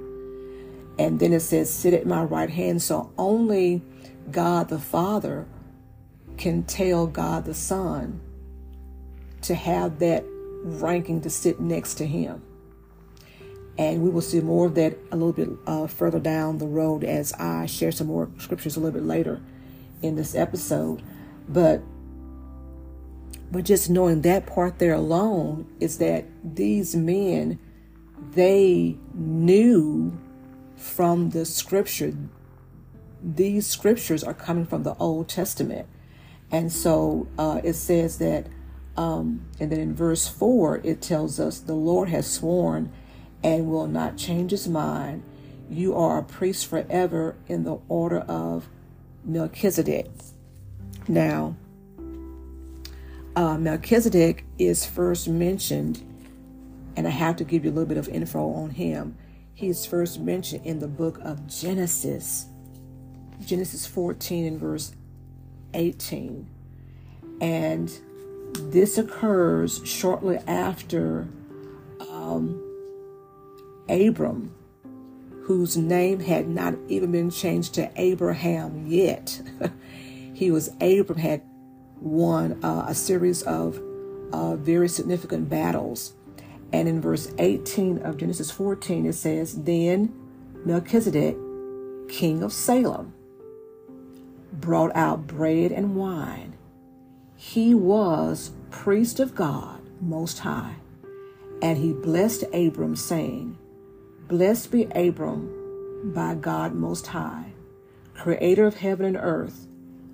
And 0.98 1.18
then 1.18 1.32
it 1.32 1.40
says, 1.40 1.72
Sit 1.72 1.94
at 1.94 2.06
my 2.06 2.22
right 2.22 2.50
hand. 2.50 2.82
So 2.82 3.12
only 3.18 3.82
God 4.30 4.68
the 4.68 4.78
Father 4.78 5.46
can 6.36 6.62
tell 6.62 7.06
God 7.06 7.44
the 7.44 7.54
Son 7.54 8.20
to 9.42 9.54
have 9.54 9.98
that 9.98 10.24
ranking 10.64 11.20
to 11.22 11.30
sit 11.30 11.60
next 11.60 11.94
to 11.94 12.06
him. 12.06 12.42
And 13.78 14.02
we 14.02 14.10
will 14.10 14.20
see 14.20 14.40
more 14.40 14.66
of 14.66 14.74
that 14.74 14.96
a 15.10 15.16
little 15.16 15.32
bit 15.32 15.48
uh, 15.66 15.86
further 15.86 16.20
down 16.20 16.58
the 16.58 16.66
road 16.66 17.04
as 17.04 17.32
I 17.34 17.66
share 17.66 17.90
some 17.90 18.06
more 18.06 18.28
scriptures 18.38 18.76
a 18.76 18.80
little 18.80 19.00
bit 19.00 19.06
later 19.06 19.40
in 20.02 20.14
this 20.16 20.34
episode. 20.34 21.02
But 21.48 21.82
but 23.50 23.64
just 23.64 23.90
knowing 23.90 24.22
that 24.22 24.46
part 24.46 24.78
there 24.78 24.94
alone 24.94 25.66
is 25.78 25.98
that 25.98 26.24
these 26.42 26.94
men 26.96 27.58
they 28.32 28.96
knew 29.14 30.18
from 30.76 31.30
the 31.30 31.44
scripture 31.44 32.14
these 33.22 33.66
scriptures 33.66 34.24
are 34.24 34.34
coming 34.34 34.66
from 34.66 34.82
the 34.82 34.94
Old 34.96 35.28
Testament. 35.28 35.86
And 36.50 36.72
so 36.72 37.28
uh, 37.38 37.60
it 37.62 37.74
says 37.74 38.18
that, 38.18 38.46
um, 38.96 39.46
and 39.58 39.72
then 39.72 39.80
in 39.80 39.94
verse 39.94 40.28
4, 40.28 40.82
it 40.84 41.00
tells 41.00 41.40
us, 41.40 41.58
The 41.58 41.74
Lord 41.74 42.08
has 42.10 42.30
sworn 42.30 42.92
and 43.42 43.68
will 43.68 43.86
not 43.86 44.16
change 44.16 44.50
his 44.50 44.68
mind. 44.68 45.22
You 45.70 45.96
are 45.96 46.18
a 46.18 46.22
priest 46.22 46.66
forever 46.66 47.36
in 47.48 47.64
the 47.64 47.78
order 47.88 48.20
of 48.20 48.68
Melchizedek. 49.24 50.10
Now, 51.08 51.56
uh, 53.34 53.56
Melchizedek 53.56 54.44
is 54.58 54.84
first 54.84 55.26
mentioned, 55.26 56.02
and 56.96 57.06
I 57.06 57.10
have 57.10 57.36
to 57.36 57.44
give 57.44 57.64
you 57.64 57.70
a 57.70 57.72
little 57.72 57.88
bit 57.88 57.96
of 57.96 58.08
info 58.08 58.52
on 58.52 58.70
him. 58.70 59.16
He 59.54 59.68
is 59.68 59.86
first 59.86 60.20
mentioned 60.20 60.66
in 60.66 60.80
the 60.80 60.88
book 60.88 61.18
of 61.22 61.46
Genesis. 61.46 62.46
Genesis 63.44 63.86
14 63.86 64.46
and 64.46 64.60
verse 64.60 64.92
18. 65.72 66.46
And 67.40 67.90
this 68.54 68.98
occurs 68.98 69.80
shortly 69.84 70.38
after 70.46 71.28
um, 72.00 72.60
Abram, 73.88 74.54
whose 75.44 75.76
name 75.76 76.20
had 76.20 76.48
not 76.48 76.74
even 76.88 77.12
been 77.12 77.30
changed 77.30 77.74
to 77.74 77.90
Abraham 77.96 78.86
yet. 78.86 79.42
he 80.34 80.50
was 80.50 80.68
Abram, 80.80 81.18
had 81.18 81.42
won 82.00 82.62
uh, 82.64 82.86
a 82.88 82.94
series 82.94 83.42
of 83.42 83.80
uh, 84.32 84.56
very 84.56 84.88
significant 84.88 85.48
battles. 85.48 86.14
And 86.72 86.88
in 86.88 87.00
verse 87.00 87.32
18 87.38 87.98
of 87.98 88.16
Genesis 88.16 88.50
14, 88.50 89.06
it 89.06 89.12
says, 89.12 89.62
Then 89.62 90.14
Melchizedek, 90.64 91.36
king 92.08 92.42
of 92.42 92.52
Salem, 92.52 93.12
brought 94.52 94.94
out 94.96 95.26
bread 95.26 95.72
and 95.72 95.96
wine. 95.96 96.56
He 97.44 97.74
was 97.74 98.52
priest 98.70 99.18
of 99.18 99.34
God 99.34 99.80
Most 100.00 100.38
High. 100.38 100.76
And 101.60 101.76
he 101.76 101.92
blessed 101.92 102.44
Abram, 102.54 102.94
saying, 102.94 103.58
Blessed 104.28 104.70
be 104.70 104.84
Abram 104.94 106.12
by 106.14 106.36
God 106.36 106.72
Most 106.72 107.08
High, 107.08 107.52
creator 108.14 108.64
of 108.64 108.76
heaven 108.76 109.04
and 109.04 109.16
earth, 109.20 109.66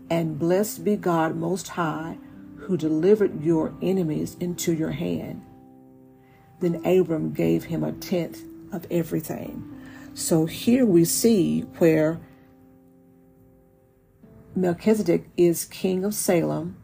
and 0.08 0.38
blessed 0.38 0.84
be 0.84 0.96
God 0.96 1.36
Most 1.36 1.68
High, 1.68 2.16
who 2.56 2.78
delivered 2.78 3.44
your 3.44 3.74
enemies 3.82 4.34
into 4.40 4.72
your 4.72 4.92
hand. 4.92 5.42
Then 6.60 6.76
Abram 6.84 7.34
gave 7.34 7.64
him 7.64 7.84
a 7.84 7.92
tenth 7.92 8.40
of 8.72 8.86
everything. 8.90 9.78
So 10.14 10.46
here 10.46 10.86
we 10.86 11.04
see 11.04 11.60
where 11.76 12.20
Melchizedek 14.56 15.28
is 15.36 15.66
king 15.66 16.04
of 16.04 16.14
Salem 16.14 16.82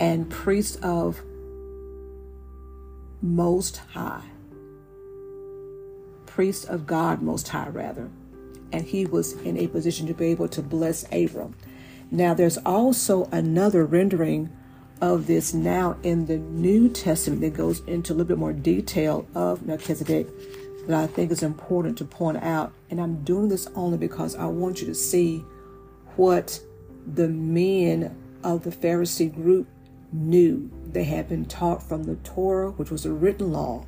and 0.00 0.30
priest 0.30 0.82
of 0.82 1.20
Most 3.20 3.78
High. 3.92 4.24
Priest 6.26 6.68
of 6.68 6.86
God 6.86 7.20
Most 7.22 7.48
High, 7.48 7.68
rather. 7.68 8.08
And 8.72 8.84
he 8.84 9.06
was 9.06 9.32
in 9.32 9.56
a 9.56 9.66
position 9.66 10.06
to 10.06 10.14
be 10.14 10.26
able 10.26 10.48
to 10.48 10.62
bless 10.62 11.04
Abram. 11.12 11.56
Now, 12.10 12.34
there's 12.34 12.58
also 12.58 13.28
another 13.32 13.84
rendering 13.84 14.50
of 15.00 15.26
this 15.26 15.54
now 15.54 15.96
in 16.02 16.26
the 16.26 16.38
New 16.38 16.88
Testament 16.88 17.40
that 17.42 17.54
goes 17.54 17.80
into 17.80 18.12
a 18.12 18.14
little 18.14 18.26
bit 18.26 18.38
more 18.38 18.52
detail 18.52 19.26
of 19.34 19.64
Melchizedek 19.66 20.26
that 20.86 21.02
I 21.02 21.06
think 21.06 21.30
is 21.30 21.42
important 21.42 21.98
to 21.98 22.04
point 22.04 22.38
out. 22.38 22.72
And 22.90 23.00
I'm 23.00 23.22
doing 23.24 23.48
this 23.48 23.68
only 23.74 23.98
because 23.98 24.34
I 24.36 24.46
want 24.46 24.80
you 24.80 24.86
to 24.86 24.94
see 24.94 25.38
what 26.16 26.60
the 27.06 27.28
men 27.28 28.16
of 28.42 28.64
the 28.64 28.70
Pharisee 28.70 29.32
group 29.32 29.66
knew. 30.12 30.70
They 30.86 31.04
had 31.04 31.28
been 31.28 31.44
taught 31.44 31.82
from 31.82 32.04
the 32.04 32.16
Torah, 32.16 32.70
which 32.70 32.90
was 32.90 33.04
a 33.04 33.12
written 33.12 33.52
law, 33.52 33.86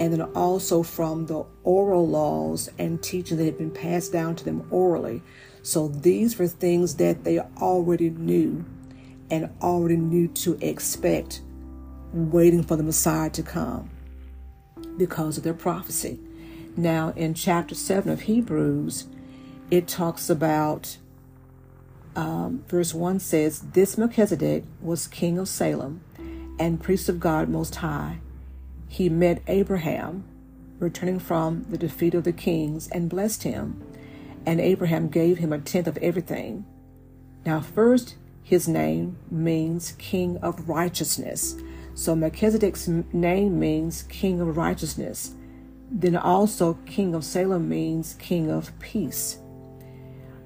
and 0.00 0.12
then 0.12 0.22
also 0.22 0.82
from 0.82 1.26
the 1.26 1.44
oral 1.64 2.06
laws 2.06 2.70
and 2.78 3.02
teaching 3.02 3.36
that 3.38 3.44
had 3.44 3.58
been 3.58 3.70
passed 3.70 4.12
down 4.12 4.36
to 4.36 4.44
them 4.44 4.66
orally. 4.70 5.22
So 5.62 5.88
these 5.88 6.38
were 6.38 6.46
things 6.46 6.96
that 6.96 7.24
they 7.24 7.40
already 7.40 8.10
knew 8.10 8.64
and 9.30 9.50
already 9.60 9.96
knew 9.96 10.28
to 10.28 10.56
expect, 10.60 11.42
waiting 12.12 12.62
for 12.62 12.76
the 12.76 12.82
Messiah 12.82 13.30
to 13.30 13.42
come 13.42 13.90
because 14.96 15.36
of 15.36 15.44
their 15.44 15.54
prophecy. 15.54 16.20
Now, 16.76 17.12
in 17.16 17.34
chapter 17.34 17.74
7 17.74 18.10
of 18.10 18.22
Hebrews, 18.22 19.06
it 19.70 19.88
talks 19.88 20.30
about 20.30 20.96
um, 22.16 22.64
verse 22.68 22.94
1 22.94 23.20
says, 23.20 23.60
This 23.72 23.96
Melchizedek 23.98 24.64
was 24.80 25.06
king 25.06 25.38
of 25.38 25.48
Salem 25.48 26.02
and 26.58 26.82
priest 26.82 27.08
of 27.08 27.20
God 27.20 27.48
Most 27.48 27.76
High. 27.76 28.18
He 28.88 29.08
met 29.08 29.42
Abraham, 29.46 30.24
returning 30.78 31.18
from 31.18 31.66
the 31.70 31.78
defeat 31.78 32.14
of 32.14 32.24
the 32.24 32.32
kings, 32.32 32.88
and 32.88 33.10
blessed 33.10 33.42
him. 33.42 33.82
And 34.46 34.60
Abraham 34.60 35.08
gave 35.08 35.38
him 35.38 35.52
a 35.52 35.58
tenth 35.58 35.86
of 35.86 35.98
everything. 35.98 36.64
Now, 37.44 37.60
first, 37.60 38.16
his 38.42 38.66
name 38.66 39.18
means 39.30 39.92
king 39.98 40.38
of 40.38 40.68
righteousness. 40.68 41.56
So 41.94 42.14
Melchizedek's 42.14 42.88
name 42.88 43.58
means 43.58 44.04
king 44.04 44.40
of 44.40 44.56
righteousness. 44.56 45.34
then 45.90 46.16
also 46.16 46.74
king 46.86 47.14
of 47.14 47.24
Salem 47.24 47.68
means 47.68 48.14
king 48.14 48.50
of 48.50 48.78
peace. 48.78 49.38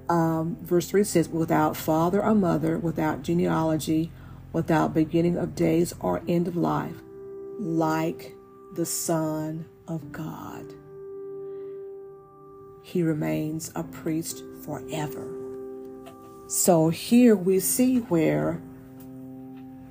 Um, 0.09 0.57
verse 0.61 0.89
3 0.89 1.03
says, 1.03 1.29
without 1.29 1.77
father 1.77 2.23
or 2.23 2.35
mother, 2.35 2.77
without 2.77 3.23
genealogy, 3.23 4.11
without 4.51 4.93
beginning 4.93 5.37
of 5.37 5.55
days 5.55 5.93
or 5.99 6.21
end 6.27 6.47
of 6.47 6.55
life, 6.55 7.01
like 7.59 8.35
the 8.75 8.85
Son 8.85 9.65
of 9.87 10.11
God. 10.11 10.65
He 12.81 13.01
remains 13.01 13.71
a 13.75 13.83
priest 13.83 14.43
forever. 14.65 15.27
So 16.47 16.89
here 16.89 17.35
we 17.35 17.59
see 17.59 17.99
where 17.99 18.61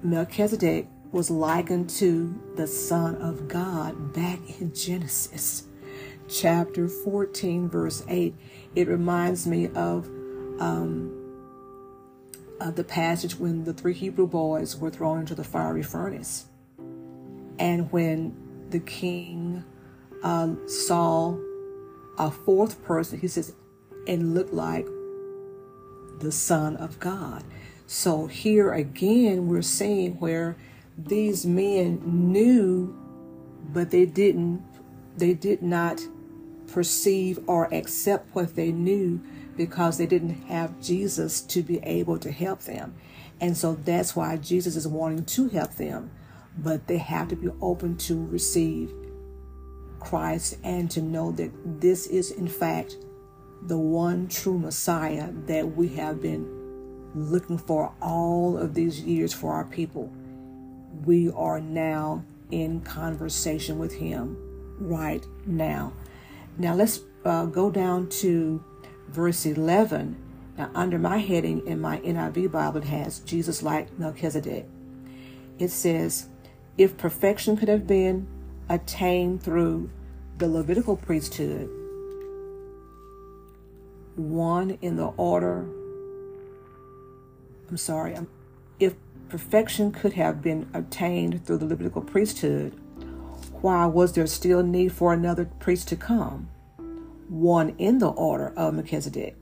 Melchizedek 0.03 0.87
was 1.11 1.31
likened 1.31 1.89
to 1.91 2.39
the 2.57 2.67
Son 2.67 3.17
of 3.17 3.49
God 3.49 4.13
back 4.13 4.39
in 4.61 4.75
Genesis 4.75 5.65
chapter 6.29 6.89
14, 6.89 7.69
verse 7.69 8.05
8. 8.09 8.35
It 8.75 8.89
reminds 8.89 9.47
me 9.47 9.69
of, 9.69 10.07
um, 10.61 11.19
the 12.71 12.85
passage 12.85 13.39
when 13.39 13.65
the 13.65 13.73
three 13.73 13.93
Hebrew 13.93 14.27
boys 14.27 14.77
were 14.77 14.91
thrown 14.91 15.19
into 15.19 15.35
the 15.35 15.45
fiery 15.45 15.83
furnace. 15.83 16.47
And 17.59 17.91
when 17.91 18.37
the 18.71 18.79
king 18.81 19.65
uh, 20.23 20.55
saw 20.67 21.37
a 22.19 22.31
fourth 22.31 22.83
person, 22.85 23.19
he 23.19 23.29
says, 23.29 23.53
and 24.07 24.35
looked 24.35 24.53
like 24.53 24.87
the 26.21 26.33
Son 26.33 26.77
of 26.77 26.99
God. 27.01 27.43
So 27.87 28.27
here 28.27 28.73
again, 28.73 29.49
we're 29.49 29.63
seeing 29.63 30.13
where 30.21 30.57
these 30.97 31.45
men 31.45 32.01
knew, 32.05 32.97
but 33.73 33.91
they 33.91 34.07
didn't, 34.07 34.63
they 35.17 35.35
did 35.35 35.63
not 35.63 36.01
perceive 36.73 37.39
or 37.47 37.73
accept 37.73 38.35
what 38.35 38.55
they 38.55 38.73
knew 38.73 39.21
because 39.57 39.99
they 39.99 40.07
didn't 40.07 40.45
have 40.45 40.81
Jesus 40.81 41.41
to 41.43 41.63
be 41.63 41.79
able 41.83 42.19
to 42.19 42.31
help 42.31 42.63
them. 42.63 42.95
And 43.41 43.57
so 43.57 43.75
that's 43.75 44.17
why 44.17 44.37
Jesus 44.37 44.77
is 44.77 44.87
wanting 44.89 45.25
to 45.25 45.49
help 45.49 45.75
them, 45.75 46.11
but 46.57 46.87
they 46.87 46.99
have 46.99 47.29
to 47.29 47.37
be 47.37 47.51
open 47.61 47.97
to 47.99 48.25
receive 48.27 48.93
Christ 50.01 50.59
and 50.65 50.91
to 50.93 51.03
know 51.03 51.33
that 51.33 51.53
this 51.81 52.07
is, 52.07 52.31
in 52.31 52.49
fact, 52.49 52.97
the 53.63 53.79
one 53.79 54.29
true 54.29 54.59
Messiah 54.59 55.31
that 55.47 55.77
we 55.77 55.89
have 55.89 56.21
been 56.21 56.47
looking 57.15 57.59
for 57.59 57.93
all 58.01 58.57
of 58.57 58.75
these 58.75 59.01
years 59.01 59.33
for 59.33 59.53
our 59.53 59.65
people 59.65 60.13
we 61.05 61.31
are 61.31 61.61
now 61.61 62.25
in 62.51 62.81
conversation 62.81 63.79
with 63.79 63.93
Him 63.95 64.37
right 64.79 65.25
now. 65.47 65.93
Now 66.59 66.75
let's 66.75 67.01
uh, 67.25 67.47
go 67.47 67.71
down 67.71 68.09
to 68.21 68.63
verse 69.09 69.47
11. 69.47 70.17
Now, 70.59 70.71
under 70.75 70.99
my 70.99 71.19
heading 71.19 71.67
in 71.67 71.81
my 71.81 71.99
NIV 72.01 72.53
Bible, 72.53 72.79
it 72.79 72.85
has 72.85 73.21
Jesus 73.21 73.63
like 73.63 73.99
Melchizedek. 73.99 74.67
It 75.59 75.71
says, 75.71 76.29
if 76.77 76.97
perfection 76.97 77.57
could 77.57 77.69
have 77.69 77.87
been 77.87 78.27
attained 78.69 79.43
through 79.43 79.91
the 80.39 80.49
Levitical 80.49 80.97
priesthood, 80.97 81.71
one 84.17 84.79
in 84.83 84.97
the 84.97 85.07
order, 85.17 85.67
I'm 87.69 87.77
sorry, 87.77 88.15
if 88.79 88.95
perfection 89.29 89.91
could 89.93 90.13
have 90.15 90.43
been 90.43 90.69
obtained 90.75 91.47
through 91.47 91.59
the 91.59 91.67
Levitical 91.67 92.03
priesthood, 92.03 92.79
why 93.63 93.87
was 93.87 94.13
there 94.13 94.27
still 94.27 94.63
need 94.65 94.93
for 94.93 95.13
another 95.13 95.45
priest 95.45 95.87
to 95.89 95.97
come? 95.97 96.49
One 97.29 97.71
in 97.79 97.99
the 97.99 98.09
order 98.09 98.53
of 98.57 98.75
Melchizedek, 98.75 99.37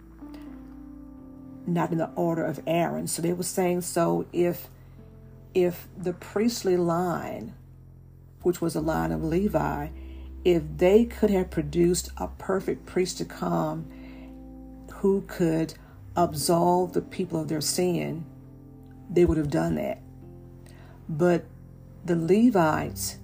not 1.66 1.90
in 1.90 1.98
the 1.98 2.10
order 2.14 2.44
of 2.44 2.60
Aaron. 2.66 3.06
So 3.06 3.22
they 3.22 3.32
were 3.32 3.42
saying 3.42 3.80
so 3.80 4.26
if 4.32 4.68
if 5.54 5.88
the 5.96 6.12
priestly 6.12 6.76
line, 6.76 7.54
which 8.42 8.60
was 8.60 8.74
the 8.74 8.82
line 8.82 9.10
of 9.10 9.24
Levi, 9.24 9.88
if 10.44 10.62
they 10.76 11.06
could 11.06 11.30
have 11.30 11.50
produced 11.50 12.10
a 12.18 12.28
perfect 12.28 12.86
priest 12.86 13.18
to 13.18 13.24
come 13.24 13.86
who 14.96 15.22
could 15.22 15.74
absolve 16.14 16.92
the 16.92 17.00
people 17.00 17.40
of 17.40 17.48
their 17.48 17.60
sin, 17.60 18.24
they 19.10 19.24
would 19.24 19.38
have 19.38 19.50
done 19.50 19.76
that. 19.76 19.98
But 21.08 21.46
the 22.04 22.16
Levites 22.16 23.16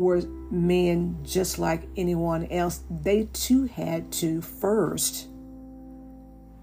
were 0.00 0.22
men 0.50 1.18
just 1.22 1.58
like 1.58 1.82
anyone 1.94 2.46
else. 2.46 2.80
They 2.90 3.28
too 3.34 3.66
had 3.66 4.10
to 4.12 4.40
first 4.40 5.28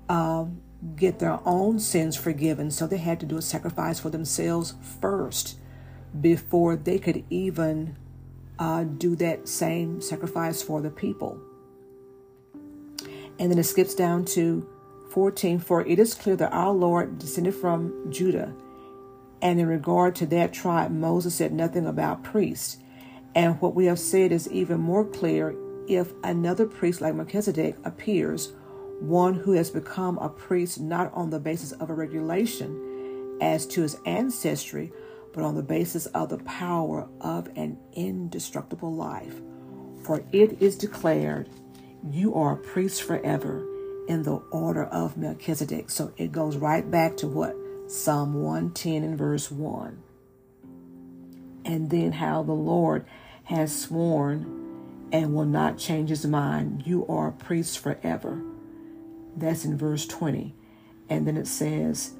um, 0.09 0.59
get 0.95 1.19
their 1.19 1.39
own 1.45 1.79
sins 1.79 2.15
forgiven. 2.15 2.71
So 2.71 2.87
they 2.87 2.97
had 2.97 3.19
to 3.19 3.27
do 3.27 3.37
a 3.37 3.41
sacrifice 3.43 3.99
for 3.99 4.09
themselves 4.09 4.73
first 4.99 5.59
before 6.19 6.75
they 6.75 6.97
could 6.97 7.23
even 7.29 7.95
uh, 8.57 8.85
do 8.85 9.15
that 9.17 9.47
same 9.47 10.01
sacrifice 10.01 10.63
for 10.63 10.81
the 10.81 10.89
people. 10.89 11.39
And 13.39 13.51
then 13.51 13.59
it 13.59 13.65
skips 13.65 13.93
down 13.93 14.25
to 14.25 14.67
14 15.11 15.59
For 15.59 15.85
it 15.85 15.99
is 15.99 16.15
clear 16.15 16.35
that 16.37 16.51
our 16.51 16.71
Lord 16.71 17.19
descended 17.19 17.53
from 17.53 18.11
Judah, 18.11 18.51
and 19.43 19.59
in 19.59 19.67
regard 19.67 20.15
to 20.15 20.25
that 20.27 20.53
tribe, 20.53 20.89
Moses 20.89 21.35
said 21.35 21.53
nothing 21.53 21.85
about 21.85 22.23
priests. 22.23 22.77
And 23.35 23.59
what 23.61 23.75
we 23.75 23.85
have 23.85 23.99
said 23.99 24.31
is 24.31 24.51
even 24.51 24.79
more 24.79 25.05
clear 25.05 25.55
if 25.87 26.11
another 26.23 26.65
priest 26.65 27.01
like 27.01 27.15
Melchizedek 27.15 27.75
appears, 27.83 28.53
one 28.99 29.33
who 29.35 29.53
has 29.53 29.69
become 29.69 30.17
a 30.17 30.29
priest 30.29 30.79
not 30.79 31.13
on 31.13 31.29
the 31.29 31.39
basis 31.39 31.71
of 31.73 31.89
a 31.89 31.93
regulation 31.93 33.37
as 33.41 33.65
to 33.67 33.81
his 33.81 33.97
ancestry, 34.05 34.91
but 35.33 35.43
on 35.43 35.55
the 35.55 35.63
basis 35.63 36.07
of 36.07 36.29
the 36.29 36.39
power 36.39 37.07
of 37.21 37.47
an 37.55 37.77
indestructible 37.93 38.93
life. 38.93 39.39
For 40.03 40.23
it 40.31 40.61
is 40.61 40.75
declared, 40.75 41.49
You 42.09 42.33
are 42.35 42.53
a 42.53 42.57
priest 42.57 43.03
forever 43.03 43.65
in 44.07 44.23
the 44.23 44.37
order 44.51 44.85
of 44.85 45.17
Melchizedek. 45.17 45.89
So 45.89 46.11
it 46.17 46.31
goes 46.31 46.57
right 46.57 46.89
back 46.89 47.17
to 47.17 47.27
what? 47.27 47.55
Psalm 47.87 48.33
110 48.33 49.03
and 49.03 49.17
verse 49.17 49.51
1. 49.51 50.03
And 51.67 51.89
then 51.89 52.13
how 52.13 52.41
the 52.41 52.53
Lord 52.53 53.05
has 53.43 53.77
sworn 53.77 55.09
and 55.11 55.35
will 55.35 55.45
not 55.45 55.77
change 55.77 56.09
his 56.09 56.25
mind. 56.25 56.83
You 56.85 57.05
are 57.07 57.27
a 57.27 57.33
priest 57.33 57.77
forever. 57.77 58.41
That's 59.35 59.65
in 59.65 59.77
verse 59.77 60.07
20. 60.07 60.55
And 61.09 61.27
then 61.27 61.37
it 61.37 61.47
says, 61.47 62.13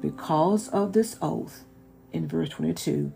Because 0.00 0.68
of 0.68 0.92
this 0.92 1.16
oath, 1.20 1.64
in 2.12 2.28
verse 2.28 2.48
22, 2.48 3.12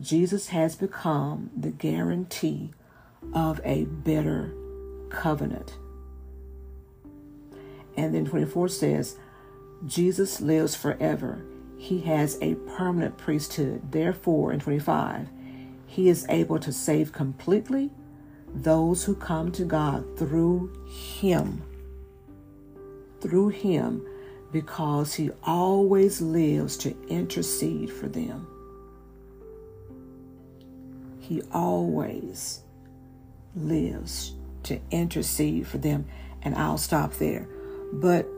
Jesus 0.00 0.48
has 0.48 0.74
become 0.74 1.50
the 1.56 1.70
guarantee 1.70 2.72
of 3.32 3.60
a 3.64 3.84
better 3.84 4.52
covenant. 5.08 5.76
And 7.96 8.14
then 8.14 8.24
24 8.24 8.68
says, 8.68 9.16
Jesus 9.86 10.40
lives 10.40 10.74
forever. 10.74 11.44
He 11.82 11.98
has 12.02 12.38
a 12.40 12.54
permanent 12.76 13.18
priesthood. 13.18 13.90
Therefore, 13.90 14.52
in 14.52 14.60
25, 14.60 15.28
he 15.84 16.08
is 16.08 16.24
able 16.28 16.60
to 16.60 16.72
save 16.72 17.10
completely 17.10 17.90
those 18.54 19.02
who 19.02 19.16
come 19.16 19.50
to 19.50 19.64
God 19.64 20.16
through 20.16 20.72
him. 20.86 21.60
Through 23.20 23.48
him, 23.48 24.06
because 24.52 25.14
he 25.14 25.32
always 25.42 26.20
lives 26.20 26.76
to 26.76 26.94
intercede 27.08 27.92
for 27.92 28.06
them. 28.06 28.46
He 31.18 31.42
always 31.50 32.60
lives 33.56 34.36
to 34.62 34.80
intercede 34.92 35.66
for 35.66 35.78
them. 35.78 36.06
And 36.42 36.54
I'll 36.54 36.78
stop 36.78 37.14
there. 37.14 37.48
But 37.92 38.28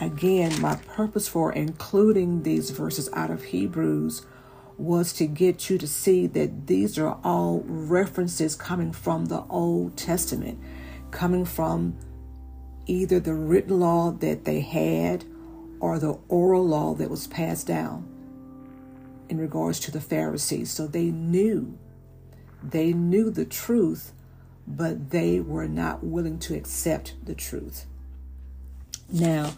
again, 0.00 0.60
my 0.60 0.76
purpose 0.76 1.28
for 1.28 1.52
including 1.52 2.42
these 2.42 2.70
verses 2.70 3.08
out 3.12 3.30
of 3.30 3.44
Hebrews 3.44 4.26
was 4.76 5.12
to 5.12 5.26
get 5.26 5.68
you 5.68 5.76
to 5.76 5.86
see 5.86 6.26
that 6.26 6.66
these 6.66 6.98
are 6.98 7.18
all 7.22 7.62
references 7.66 8.56
coming 8.56 8.92
from 8.92 9.26
the 9.26 9.44
Old 9.50 9.96
Testament, 9.96 10.58
coming 11.10 11.44
from 11.44 11.96
either 12.86 13.20
the 13.20 13.34
written 13.34 13.78
law 13.78 14.10
that 14.10 14.44
they 14.44 14.60
had 14.60 15.24
or 15.80 15.98
the 15.98 16.18
oral 16.28 16.66
law 16.66 16.94
that 16.94 17.10
was 17.10 17.26
passed 17.26 17.66
down 17.66 18.06
in 19.28 19.38
regards 19.38 19.78
to 19.80 19.90
the 19.90 20.00
Pharisees. 20.00 20.70
So 20.70 20.86
they 20.86 21.10
knew, 21.10 21.78
they 22.62 22.92
knew 22.92 23.30
the 23.30 23.44
truth, 23.44 24.12
but 24.66 25.10
they 25.10 25.40
were 25.40 25.68
not 25.68 26.02
willing 26.02 26.38
to 26.40 26.56
accept 26.56 27.14
the 27.24 27.34
truth. 27.34 27.86
Now, 29.12 29.52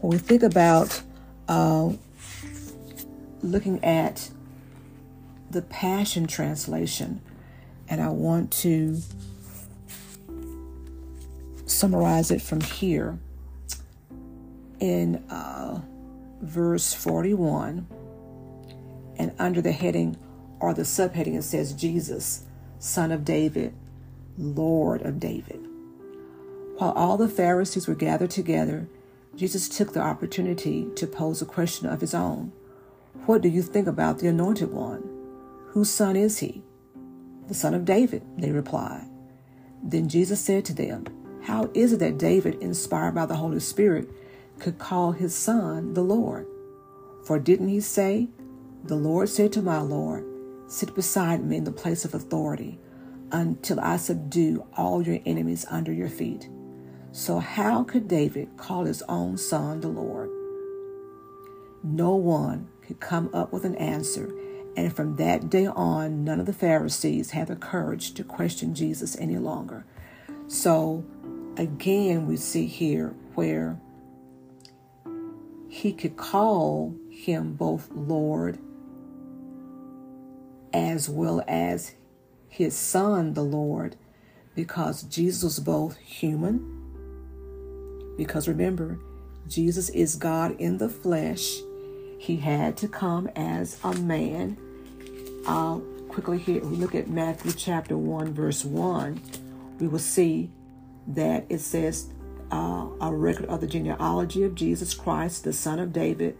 when 0.00 0.12
we 0.12 0.18
think 0.18 0.42
about 0.42 1.02
uh, 1.48 1.90
looking 3.42 3.82
at 3.84 4.30
the 5.50 5.62
Passion 5.62 6.26
Translation, 6.26 7.20
and 7.88 8.00
I 8.00 8.08
want 8.08 8.52
to 8.52 9.00
summarize 11.66 12.30
it 12.30 12.42
from 12.42 12.60
here. 12.60 13.18
In 14.80 15.16
uh, 15.28 15.80
verse 16.40 16.94
41 16.94 17.86
and 19.16 19.32
under 19.38 19.60
the 19.60 19.72
heading 19.72 20.16
or 20.60 20.72
the 20.72 20.82
subheading 20.82 21.36
it 21.36 21.42
says 21.42 21.72
jesus 21.72 22.44
son 22.78 23.10
of 23.10 23.24
david 23.24 23.74
lord 24.36 25.02
of 25.02 25.18
david. 25.18 25.60
While 26.76 26.92
all 26.92 27.16
the 27.16 27.28
pharisees 27.28 27.88
were 27.88 27.96
gathered 27.96 28.30
together 28.30 28.86
jesus 29.38 29.68
took 29.68 29.92
the 29.92 30.00
opportunity 30.00 30.86
to 30.94 31.06
pose 31.06 31.40
a 31.40 31.46
question 31.46 31.86
of 31.86 32.00
his 32.00 32.14
own 32.14 32.52
what 33.26 33.40
do 33.40 33.48
you 33.48 33.62
think 33.62 33.86
about 33.86 34.18
the 34.18 34.28
anointed 34.28 34.70
one 34.70 35.02
whose 35.68 35.90
son 35.90 36.16
is 36.16 36.38
he 36.38 36.62
the 37.46 37.54
son 37.54 37.72
of 37.74 37.84
david 37.84 38.22
they 38.36 38.50
replied 38.50 39.08
then 39.82 40.08
jesus 40.08 40.40
said 40.40 40.64
to 40.64 40.74
them 40.74 41.04
how 41.44 41.70
is 41.72 41.92
it 41.92 42.00
that 42.00 42.18
david 42.18 42.54
inspired 42.60 43.14
by 43.14 43.24
the 43.24 43.36
holy 43.36 43.60
spirit 43.60 44.08
could 44.58 44.78
call 44.78 45.12
his 45.12 45.34
son 45.34 45.94
the 45.94 46.02
Lord. 46.02 46.46
For 47.24 47.38
didn't 47.38 47.68
he 47.68 47.80
say, 47.80 48.28
The 48.84 48.96
Lord 48.96 49.28
said 49.28 49.52
to 49.54 49.62
my 49.62 49.80
Lord, 49.80 50.24
Sit 50.66 50.94
beside 50.94 51.44
me 51.44 51.56
in 51.56 51.64
the 51.64 51.72
place 51.72 52.04
of 52.04 52.14
authority 52.14 52.78
until 53.32 53.80
I 53.80 53.96
subdue 53.96 54.66
all 54.76 55.02
your 55.02 55.18
enemies 55.24 55.64
under 55.70 55.92
your 55.92 56.08
feet? 56.08 56.48
So, 57.18 57.40
how 57.40 57.82
could 57.82 58.06
David 58.06 58.56
call 58.56 58.84
his 58.84 59.02
own 59.08 59.38
son 59.38 59.80
the 59.80 59.88
Lord? 59.88 60.30
No 61.82 62.14
one 62.14 62.68
could 62.86 63.00
come 63.00 63.28
up 63.34 63.52
with 63.52 63.64
an 63.64 63.74
answer, 63.74 64.32
and 64.76 64.94
from 64.94 65.16
that 65.16 65.50
day 65.50 65.66
on, 65.66 66.22
none 66.22 66.38
of 66.38 66.46
the 66.46 66.52
Pharisees 66.52 67.32
had 67.32 67.48
the 67.48 67.56
courage 67.56 68.14
to 68.14 68.22
question 68.22 68.72
Jesus 68.72 69.18
any 69.18 69.36
longer. 69.36 69.84
So, 70.46 71.04
again, 71.56 72.28
we 72.28 72.36
see 72.36 72.66
here 72.66 73.16
where 73.34 73.80
he 75.68 75.92
could 75.92 76.16
call 76.16 76.94
him 77.10 77.54
both 77.54 77.90
Lord 77.90 78.60
as 80.72 81.08
well 81.08 81.42
as 81.48 81.96
his 82.46 82.76
son, 82.76 83.34
the 83.34 83.42
Lord, 83.42 83.96
because 84.54 85.02
Jesus 85.02 85.42
was 85.42 85.58
both 85.58 85.96
human. 85.96 86.77
Because 88.18 88.48
remember, 88.48 88.98
Jesus 89.48 89.88
is 89.90 90.16
God 90.16 90.56
in 90.58 90.76
the 90.76 90.88
flesh. 90.90 91.60
He 92.18 92.36
had 92.36 92.76
to 92.78 92.88
come 92.88 93.28
as 93.36 93.78
a 93.84 93.94
man. 93.94 94.58
Uh, 95.46 95.78
quickly 96.08 96.36
here, 96.36 96.60
we 96.60 96.76
look 96.76 96.94
at 96.94 97.08
Matthew 97.08 97.52
chapter 97.52 97.96
1, 97.96 98.34
verse 98.34 98.64
1. 98.64 99.22
We 99.78 99.86
will 99.86 100.00
see 100.00 100.50
that 101.06 101.46
it 101.48 101.60
says, 101.60 102.08
uh, 102.50 102.88
a 103.00 103.14
record 103.14 103.46
of 103.46 103.60
the 103.60 103.66
genealogy 103.66 104.42
of 104.42 104.54
Jesus 104.54 104.94
Christ, 104.94 105.44
the 105.44 105.52
son 105.52 105.78
of 105.78 105.92
David, 105.92 106.36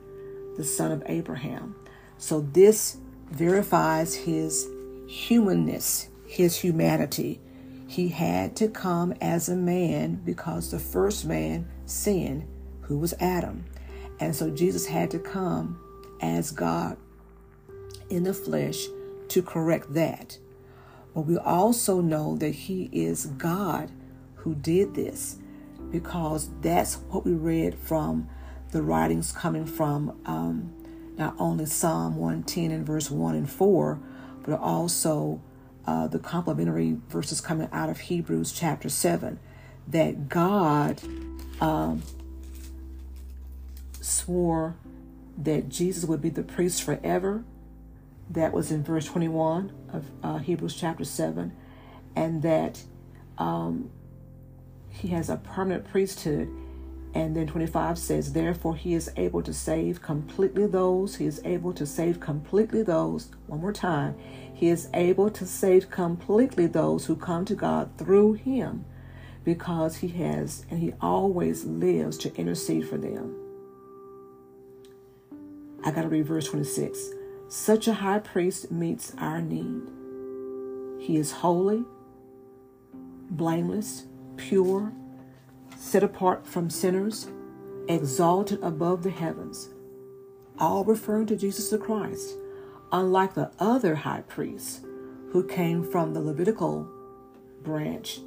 the 0.56 0.64
son 0.64 0.90
of 0.90 1.02
Abraham. 1.06 1.76
So 2.18 2.40
this 2.40 2.96
verifies 3.30 4.14
his 4.14 4.66
humanness, 5.06 6.08
his 6.26 6.56
humanity. 6.56 7.40
He 7.88 8.08
had 8.08 8.54
to 8.56 8.68
come 8.68 9.14
as 9.18 9.48
a 9.48 9.56
man 9.56 10.16
because 10.16 10.70
the 10.70 10.78
first 10.78 11.24
man 11.24 11.66
sinned, 11.86 12.46
who 12.82 12.98
was 12.98 13.14
Adam. 13.18 13.64
And 14.20 14.36
so 14.36 14.50
Jesus 14.50 14.86
had 14.86 15.10
to 15.12 15.18
come 15.18 15.80
as 16.20 16.50
God 16.50 16.98
in 18.10 18.24
the 18.24 18.34
flesh 18.34 18.84
to 19.28 19.42
correct 19.42 19.94
that. 19.94 20.38
But 21.14 21.22
we 21.22 21.38
also 21.38 22.02
know 22.02 22.36
that 22.36 22.54
he 22.54 22.90
is 22.92 23.24
God 23.24 23.90
who 24.36 24.54
did 24.54 24.94
this 24.94 25.38
because 25.90 26.50
that's 26.60 26.96
what 27.08 27.24
we 27.24 27.32
read 27.32 27.74
from 27.74 28.28
the 28.70 28.82
writings 28.82 29.32
coming 29.32 29.64
from 29.64 30.20
um, 30.26 30.74
not 31.16 31.34
only 31.38 31.64
Psalm 31.64 32.16
110 32.16 32.70
and 32.70 32.86
verse 32.86 33.10
1 33.10 33.34
and 33.34 33.50
4, 33.50 33.98
but 34.44 34.60
also 34.60 35.40
uh, 35.88 36.06
the 36.06 36.18
complementary 36.18 36.98
verses 37.08 37.40
coming 37.40 37.66
out 37.72 37.88
of 37.88 37.98
Hebrews 37.98 38.52
chapter 38.52 38.90
7 38.90 39.38
that 39.86 40.28
God 40.28 41.00
um, 41.62 42.02
swore 43.98 44.76
that 45.38 45.70
Jesus 45.70 46.04
would 46.04 46.20
be 46.20 46.28
the 46.28 46.42
priest 46.42 46.82
forever. 46.82 47.42
That 48.28 48.52
was 48.52 48.70
in 48.70 48.84
verse 48.84 49.06
21 49.06 49.72
of 49.90 50.04
uh, 50.22 50.36
Hebrews 50.36 50.76
chapter 50.76 51.06
7. 51.06 51.56
And 52.14 52.42
that 52.42 52.82
um, 53.38 53.90
he 54.90 55.08
has 55.08 55.30
a 55.30 55.38
permanent 55.38 55.90
priesthood. 55.90 56.50
And 57.14 57.34
then 57.36 57.46
25 57.46 57.98
says, 57.98 58.32
Therefore, 58.32 58.76
he 58.76 58.94
is 58.94 59.10
able 59.16 59.42
to 59.42 59.52
save 59.52 60.02
completely 60.02 60.66
those. 60.66 61.16
He 61.16 61.26
is 61.26 61.40
able 61.44 61.72
to 61.72 61.86
save 61.86 62.20
completely 62.20 62.82
those. 62.82 63.30
One 63.46 63.60
more 63.60 63.72
time. 63.72 64.14
He 64.52 64.68
is 64.68 64.88
able 64.92 65.30
to 65.30 65.46
save 65.46 65.90
completely 65.90 66.66
those 66.66 67.06
who 67.06 67.16
come 67.16 67.44
to 67.46 67.54
God 67.54 67.90
through 67.96 68.34
him 68.34 68.84
because 69.44 69.96
he 69.96 70.08
has 70.08 70.66
and 70.70 70.80
he 70.80 70.92
always 71.00 71.64
lives 71.64 72.18
to 72.18 72.34
intercede 72.36 72.88
for 72.88 72.98
them. 72.98 73.34
I 75.84 75.90
got 75.90 76.02
to 76.02 76.08
read 76.08 76.26
verse 76.26 76.48
26. 76.48 77.10
Such 77.48 77.88
a 77.88 77.94
high 77.94 78.18
priest 78.18 78.70
meets 78.70 79.14
our 79.16 79.40
need. 79.40 79.88
He 81.00 81.16
is 81.16 81.32
holy, 81.32 81.84
blameless, 83.30 84.04
pure, 84.36 84.92
set 85.78 86.02
apart 86.02 86.44
from 86.44 86.68
sinners, 86.68 87.28
exalted 87.88 88.60
above 88.62 89.04
the 89.04 89.10
heavens, 89.10 89.70
all 90.58 90.84
referring 90.84 91.26
to 91.26 91.36
Jesus 91.36 91.70
the 91.70 91.78
Christ, 91.78 92.36
unlike 92.90 93.34
the 93.34 93.52
other 93.60 93.94
high 93.94 94.22
priests 94.22 94.80
who 95.30 95.46
came 95.46 95.84
from 95.84 96.12
the 96.12 96.20
Levitical 96.20 96.88
branch. 97.62 98.20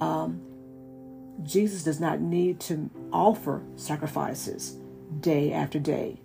Um, 0.00 0.42
Jesus 1.44 1.84
does 1.84 2.00
not 2.00 2.20
need 2.20 2.58
to 2.60 2.90
offer 3.12 3.62
sacrifices 3.76 4.76
day 5.20 5.52
after 5.52 5.78
day, 5.78 6.20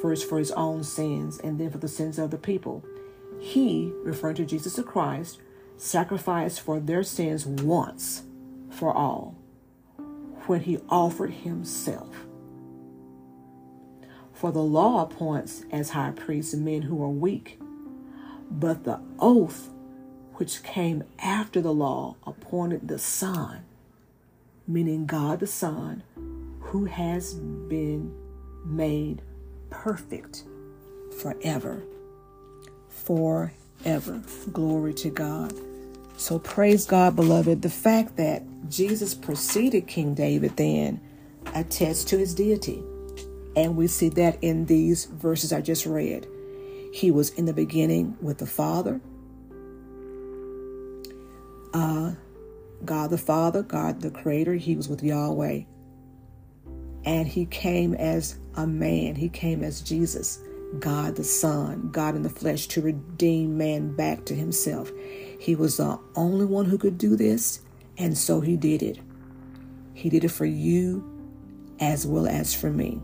first 0.00 0.28
for 0.28 0.38
his 0.38 0.52
own 0.52 0.84
sins 0.84 1.40
and 1.40 1.58
then 1.58 1.70
for 1.70 1.78
the 1.78 1.88
sins 1.88 2.20
of 2.20 2.30
the 2.30 2.38
people. 2.38 2.84
He, 3.40 3.92
referring 4.04 4.36
to 4.36 4.44
Jesus 4.44 4.76
the 4.76 4.84
Christ, 4.84 5.40
sacrificed 5.76 6.60
for 6.60 6.78
their 6.78 7.02
sins 7.02 7.46
once 7.46 8.22
for 8.70 8.94
all 8.94 9.39
when 10.46 10.60
he 10.60 10.78
offered 10.88 11.32
himself. 11.32 12.26
For 14.32 14.50
the 14.52 14.62
law 14.62 15.02
appoints 15.02 15.64
as 15.70 15.90
high 15.90 16.12
priests 16.12 16.54
men 16.54 16.82
who 16.82 17.02
are 17.02 17.10
weak, 17.10 17.60
but 18.50 18.84
the 18.84 19.00
oath 19.18 19.70
which 20.34 20.62
came 20.62 21.04
after 21.18 21.60
the 21.60 21.74
law 21.74 22.16
appointed 22.26 22.88
the 22.88 22.98
Son, 22.98 23.64
meaning 24.66 25.04
God 25.04 25.40
the 25.40 25.46
Son, 25.46 26.02
who 26.60 26.86
has 26.86 27.34
been 27.34 28.14
made 28.64 29.20
perfect 29.68 30.44
forever. 31.20 31.82
Forever. 32.88 34.22
Glory 34.52 34.94
to 34.94 35.10
God. 35.10 35.52
So 36.20 36.38
praise 36.38 36.84
God, 36.84 37.16
beloved. 37.16 37.62
The 37.62 37.70
fact 37.70 38.18
that 38.18 38.42
Jesus 38.68 39.14
preceded 39.14 39.86
King 39.86 40.12
David 40.12 40.54
then 40.58 41.00
attests 41.54 42.04
to 42.04 42.18
his 42.18 42.34
deity. 42.34 42.84
And 43.56 43.74
we 43.74 43.86
see 43.86 44.10
that 44.10 44.36
in 44.42 44.66
these 44.66 45.06
verses 45.06 45.50
I 45.50 45.62
just 45.62 45.86
read. 45.86 46.28
He 46.92 47.10
was 47.10 47.30
in 47.30 47.46
the 47.46 47.54
beginning 47.54 48.18
with 48.20 48.36
the 48.36 48.46
Father, 48.46 49.00
uh, 51.72 52.12
God 52.84 53.08
the 53.08 53.18
Father, 53.18 53.62
God 53.62 54.02
the 54.02 54.10
Creator. 54.10 54.56
He 54.56 54.76
was 54.76 54.90
with 54.90 55.02
Yahweh. 55.02 55.62
And 57.06 57.26
he 57.26 57.46
came 57.46 57.94
as 57.94 58.38
a 58.56 58.66
man, 58.66 59.14
he 59.14 59.30
came 59.30 59.64
as 59.64 59.80
Jesus, 59.80 60.38
God 60.80 61.16
the 61.16 61.24
Son, 61.24 61.88
God 61.90 62.14
in 62.14 62.22
the 62.22 62.28
flesh, 62.28 62.66
to 62.68 62.82
redeem 62.82 63.56
man 63.56 63.96
back 63.96 64.26
to 64.26 64.34
himself. 64.34 64.92
He 65.40 65.54
was 65.54 65.78
the 65.78 65.98
only 66.16 66.44
one 66.44 66.66
who 66.66 66.76
could 66.76 66.98
do 66.98 67.16
this, 67.16 67.62
and 67.96 68.16
so 68.16 68.42
he 68.42 68.58
did 68.58 68.82
it. 68.82 68.98
He 69.94 70.10
did 70.10 70.22
it 70.22 70.28
for 70.28 70.44
you 70.44 71.02
as 71.80 72.06
well 72.06 72.26
as 72.26 72.52
for 72.52 72.68
me. 72.68 73.00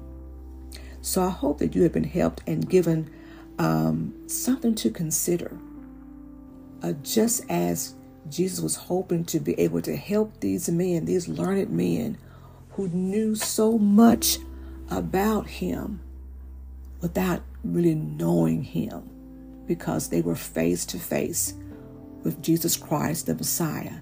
So 1.00 1.22
I 1.22 1.30
hope 1.30 1.56
that 1.60 1.74
you 1.74 1.82
have 1.84 1.94
been 1.94 2.04
helped 2.04 2.42
and 2.46 2.68
given 2.68 3.10
um, 3.58 4.12
something 4.26 4.74
to 4.74 4.90
consider. 4.90 5.56
Uh, 6.82 6.92
just 7.02 7.42
as 7.48 7.94
Jesus 8.28 8.60
was 8.60 8.76
hoping 8.76 9.24
to 9.24 9.40
be 9.40 9.58
able 9.58 9.80
to 9.80 9.96
help 9.96 10.40
these 10.40 10.68
men, 10.68 11.06
these 11.06 11.28
learned 11.28 11.70
men 11.70 12.18
who 12.72 12.88
knew 12.88 13.34
so 13.34 13.78
much 13.78 14.36
about 14.90 15.46
him 15.46 16.00
without 17.00 17.40
really 17.64 17.94
knowing 17.94 18.62
him 18.62 19.08
because 19.66 20.10
they 20.10 20.20
were 20.20 20.36
face 20.36 20.84
to 20.84 20.98
face 20.98 21.54
with 22.26 22.42
Jesus 22.42 22.76
Christ, 22.76 23.26
the 23.26 23.36
Messiah, 23.36 24.00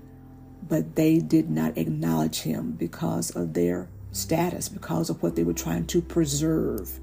but 0.66 0.96
they 0.96 1.18
did 1.18 1.50
not 1.50 1.76
acknowledge 1.76 2.40
him 2.40 2.72
because 2.72 3.30
of 3.36 3.52
their 3.52 3.86
status, 4.12 4.66
because 4.66 5.10
of 5.10 5.22
what 5.22 5.36
they 5.36 5.44
were 5.44 5.52
trying 5.52 5.86
to 5.88 6.00
preserve. 6.00 6.98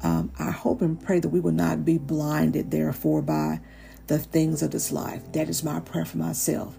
Um, 0.00 0.32
I 0.36 0.50
hope 0.50 0.82
and 0.82 1.00
pray 1.00 1.20
that 1.20 1.28
we 1.28 1.38
will 1.38 1.52
not 1.52 1.84
be 1.84 1.96
blinded, 1.96 2.72
therefore, 2.72 3.22
by 3.22 3.60
the 4.08 4.18
things 4.18 4.62
of 4.62 4.72
this 4.72 4.90
life. 4.90 5.30
That 5.32 5.48
is 5.48 5.62
my 5.62 5.78
prayer 5.78 6.04
for 6.04 6.18
myself. 6.18 6.76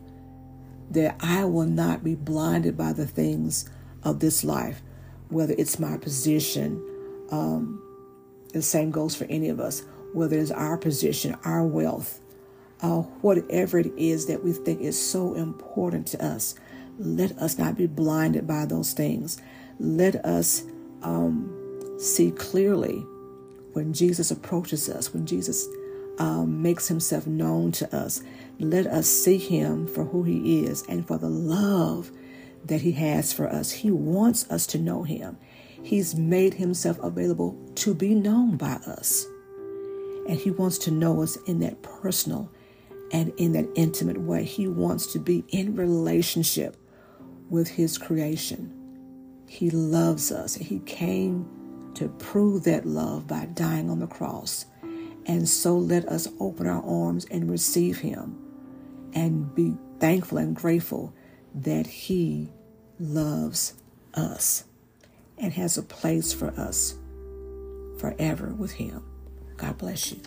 That 0.91 1.15
I 1.21 1.45
will 1.45 1.67
not 1.67 2.03
be 2.03 2.15
blinded 2.15 2.75
by 2.75 2.91
the 2.91 3.07
things 3.07 3.69
of 4.03 4.19
this 4.19 4.43
life, 4.43 4.81
whether 5.29 5.55
it's 5.57 5.79
my 5.79 5.95
position, 5.95 6.83
um, 7.31 7.81
the 8.51 8.61
same 8.61 8.91
goes 8.91 9.15
for 9.15 9.23
any 9.25 9.47
of 9.47 9.61
us, 9.61 9.83
whether 10.11 10.37
it's 10.37 10.51
our 10.51 10.77
position, 10.77 11.37
our 11.45 11.63
wealth, 11.65 12.19
uh, 12.81 13.01
whatever 13.21 13.79
it 13.79 13.91
is 13.97 14.25
that 14.27 14.43
we 14.43 14.53
think 14.53 14.81
is 14.81 14.99
so 14.99 15.33
important 15.33 16.07
to 16.07 16.25
us. 16.25 16.55
Let 16.97 17.37
us 17.37 17.57
not 17.57 17.77
be 17.77 17.87
blinded 17.87 18.47
by 18.47 18.65
those 18.65 18.93
things. 18.93 19.41
Let 19.79 20.15
us 20.25 20.63
um, 21.01 21.97
see 21.97 22.31
clearly 22.31 23.05
when 23.73 23.93
Jesus 23.93 24.31
approaches 24.31 24.89
us, 24.89 25.13
when 25.13 25.25
Jesus 25.25 25.67
um, 26.17 26.61
makes 26.61 26.87
himself 26.87 27.25
known 27.27 27.71
to 27.73 27.95
us. 27.95 28.21
Let 28.59 28.87
us 28.87 29.07
see 29.07 29.37
him 29.37 29.87
for 29.87 30.03
who 30.03 30.23
he 30.23 30.65
is 30.65 30.83
and 30.89 31.07
for 31.07 31.17
the 31.17 31.29
love 31.29 32.11
that 32.65 32.81
he 32.81 32.91
has 32.93 33.31
for 33.31 33.47
us. 33.47 33.71
He 33.71 33.91
wants 33.91 34.49
us 34.51 34.67
to 34.67 34.77
know 34.77 35.03
him. 35.03 35.37
He's 35.81 36.15
made 36.15 36.55
himself 36.55 36.99
available 36.99 37.57
to 37.75 37.93
be 37.93 38.13
known 38.13 38.57
by 38.57 38.73
us. 38.85 39.25
And 40.27 40.37
he 40.37 40.51
wants 40.51 40.77
to 40.79 40.91
know 40.91 41.23
us 41.23 41.37
in 41.47 41.59
that 41.59 41.81
personal 41.81 42.51
and 43.11 43.33
in 43.37 43.53
that 43.53 43.67
intimate 43.75 44.19
way. 44.19 44.43
He 44.43 44.67
wants 44.67 45.11
to 45.13 45.19
be 45.19 45.43
in 45.49 45.75
relationship 45.75 46.77
with 47.49 47.67
his 47.67 47.97
creation. 47.97 48.75
He 49.47 49.69
loves 49.69 50.31
us. 50.31 50.55
He 50.55 50.79
came 50.79 51.47
to 51.95 52.07
prove 52.09 52.63
that 52.65 52.85
love 52.85 53.27
by 53.27 53.45
dying 53.45 53.89
on 53.89 53.99
the 53.99 54.07
cross. 54.07 54.65
And 55.25 55.47
so 55.47 55.77
let 55.77 56.05
us 56.07 56.27
open 56.39 56.67
our 56.67 56.83
arms 56.83 57.25
and 57.29 57.49
receive 57.49 57.99
him 57.99 58.37
and 59.13 59.53
be 59.53 59.75
thankful 59.99 60.37
and 60.37 60.55
grateful 60.55 61.13
that 61.55 61.87
he 61.87 62.51
loves 62.99 63.73
us 64.13 64.65
and 65.37 65.53
has 65.53 65.77
a 65.77 65.83
place 65.83 66.33
for 66.33 66.49
us 66.59 66.95
forever 67.97 68.53
with 68.53 68.71
him. 68.71 69.03
God 69.57 69.77
bless 69.77 70.11
you. 70.11 70.21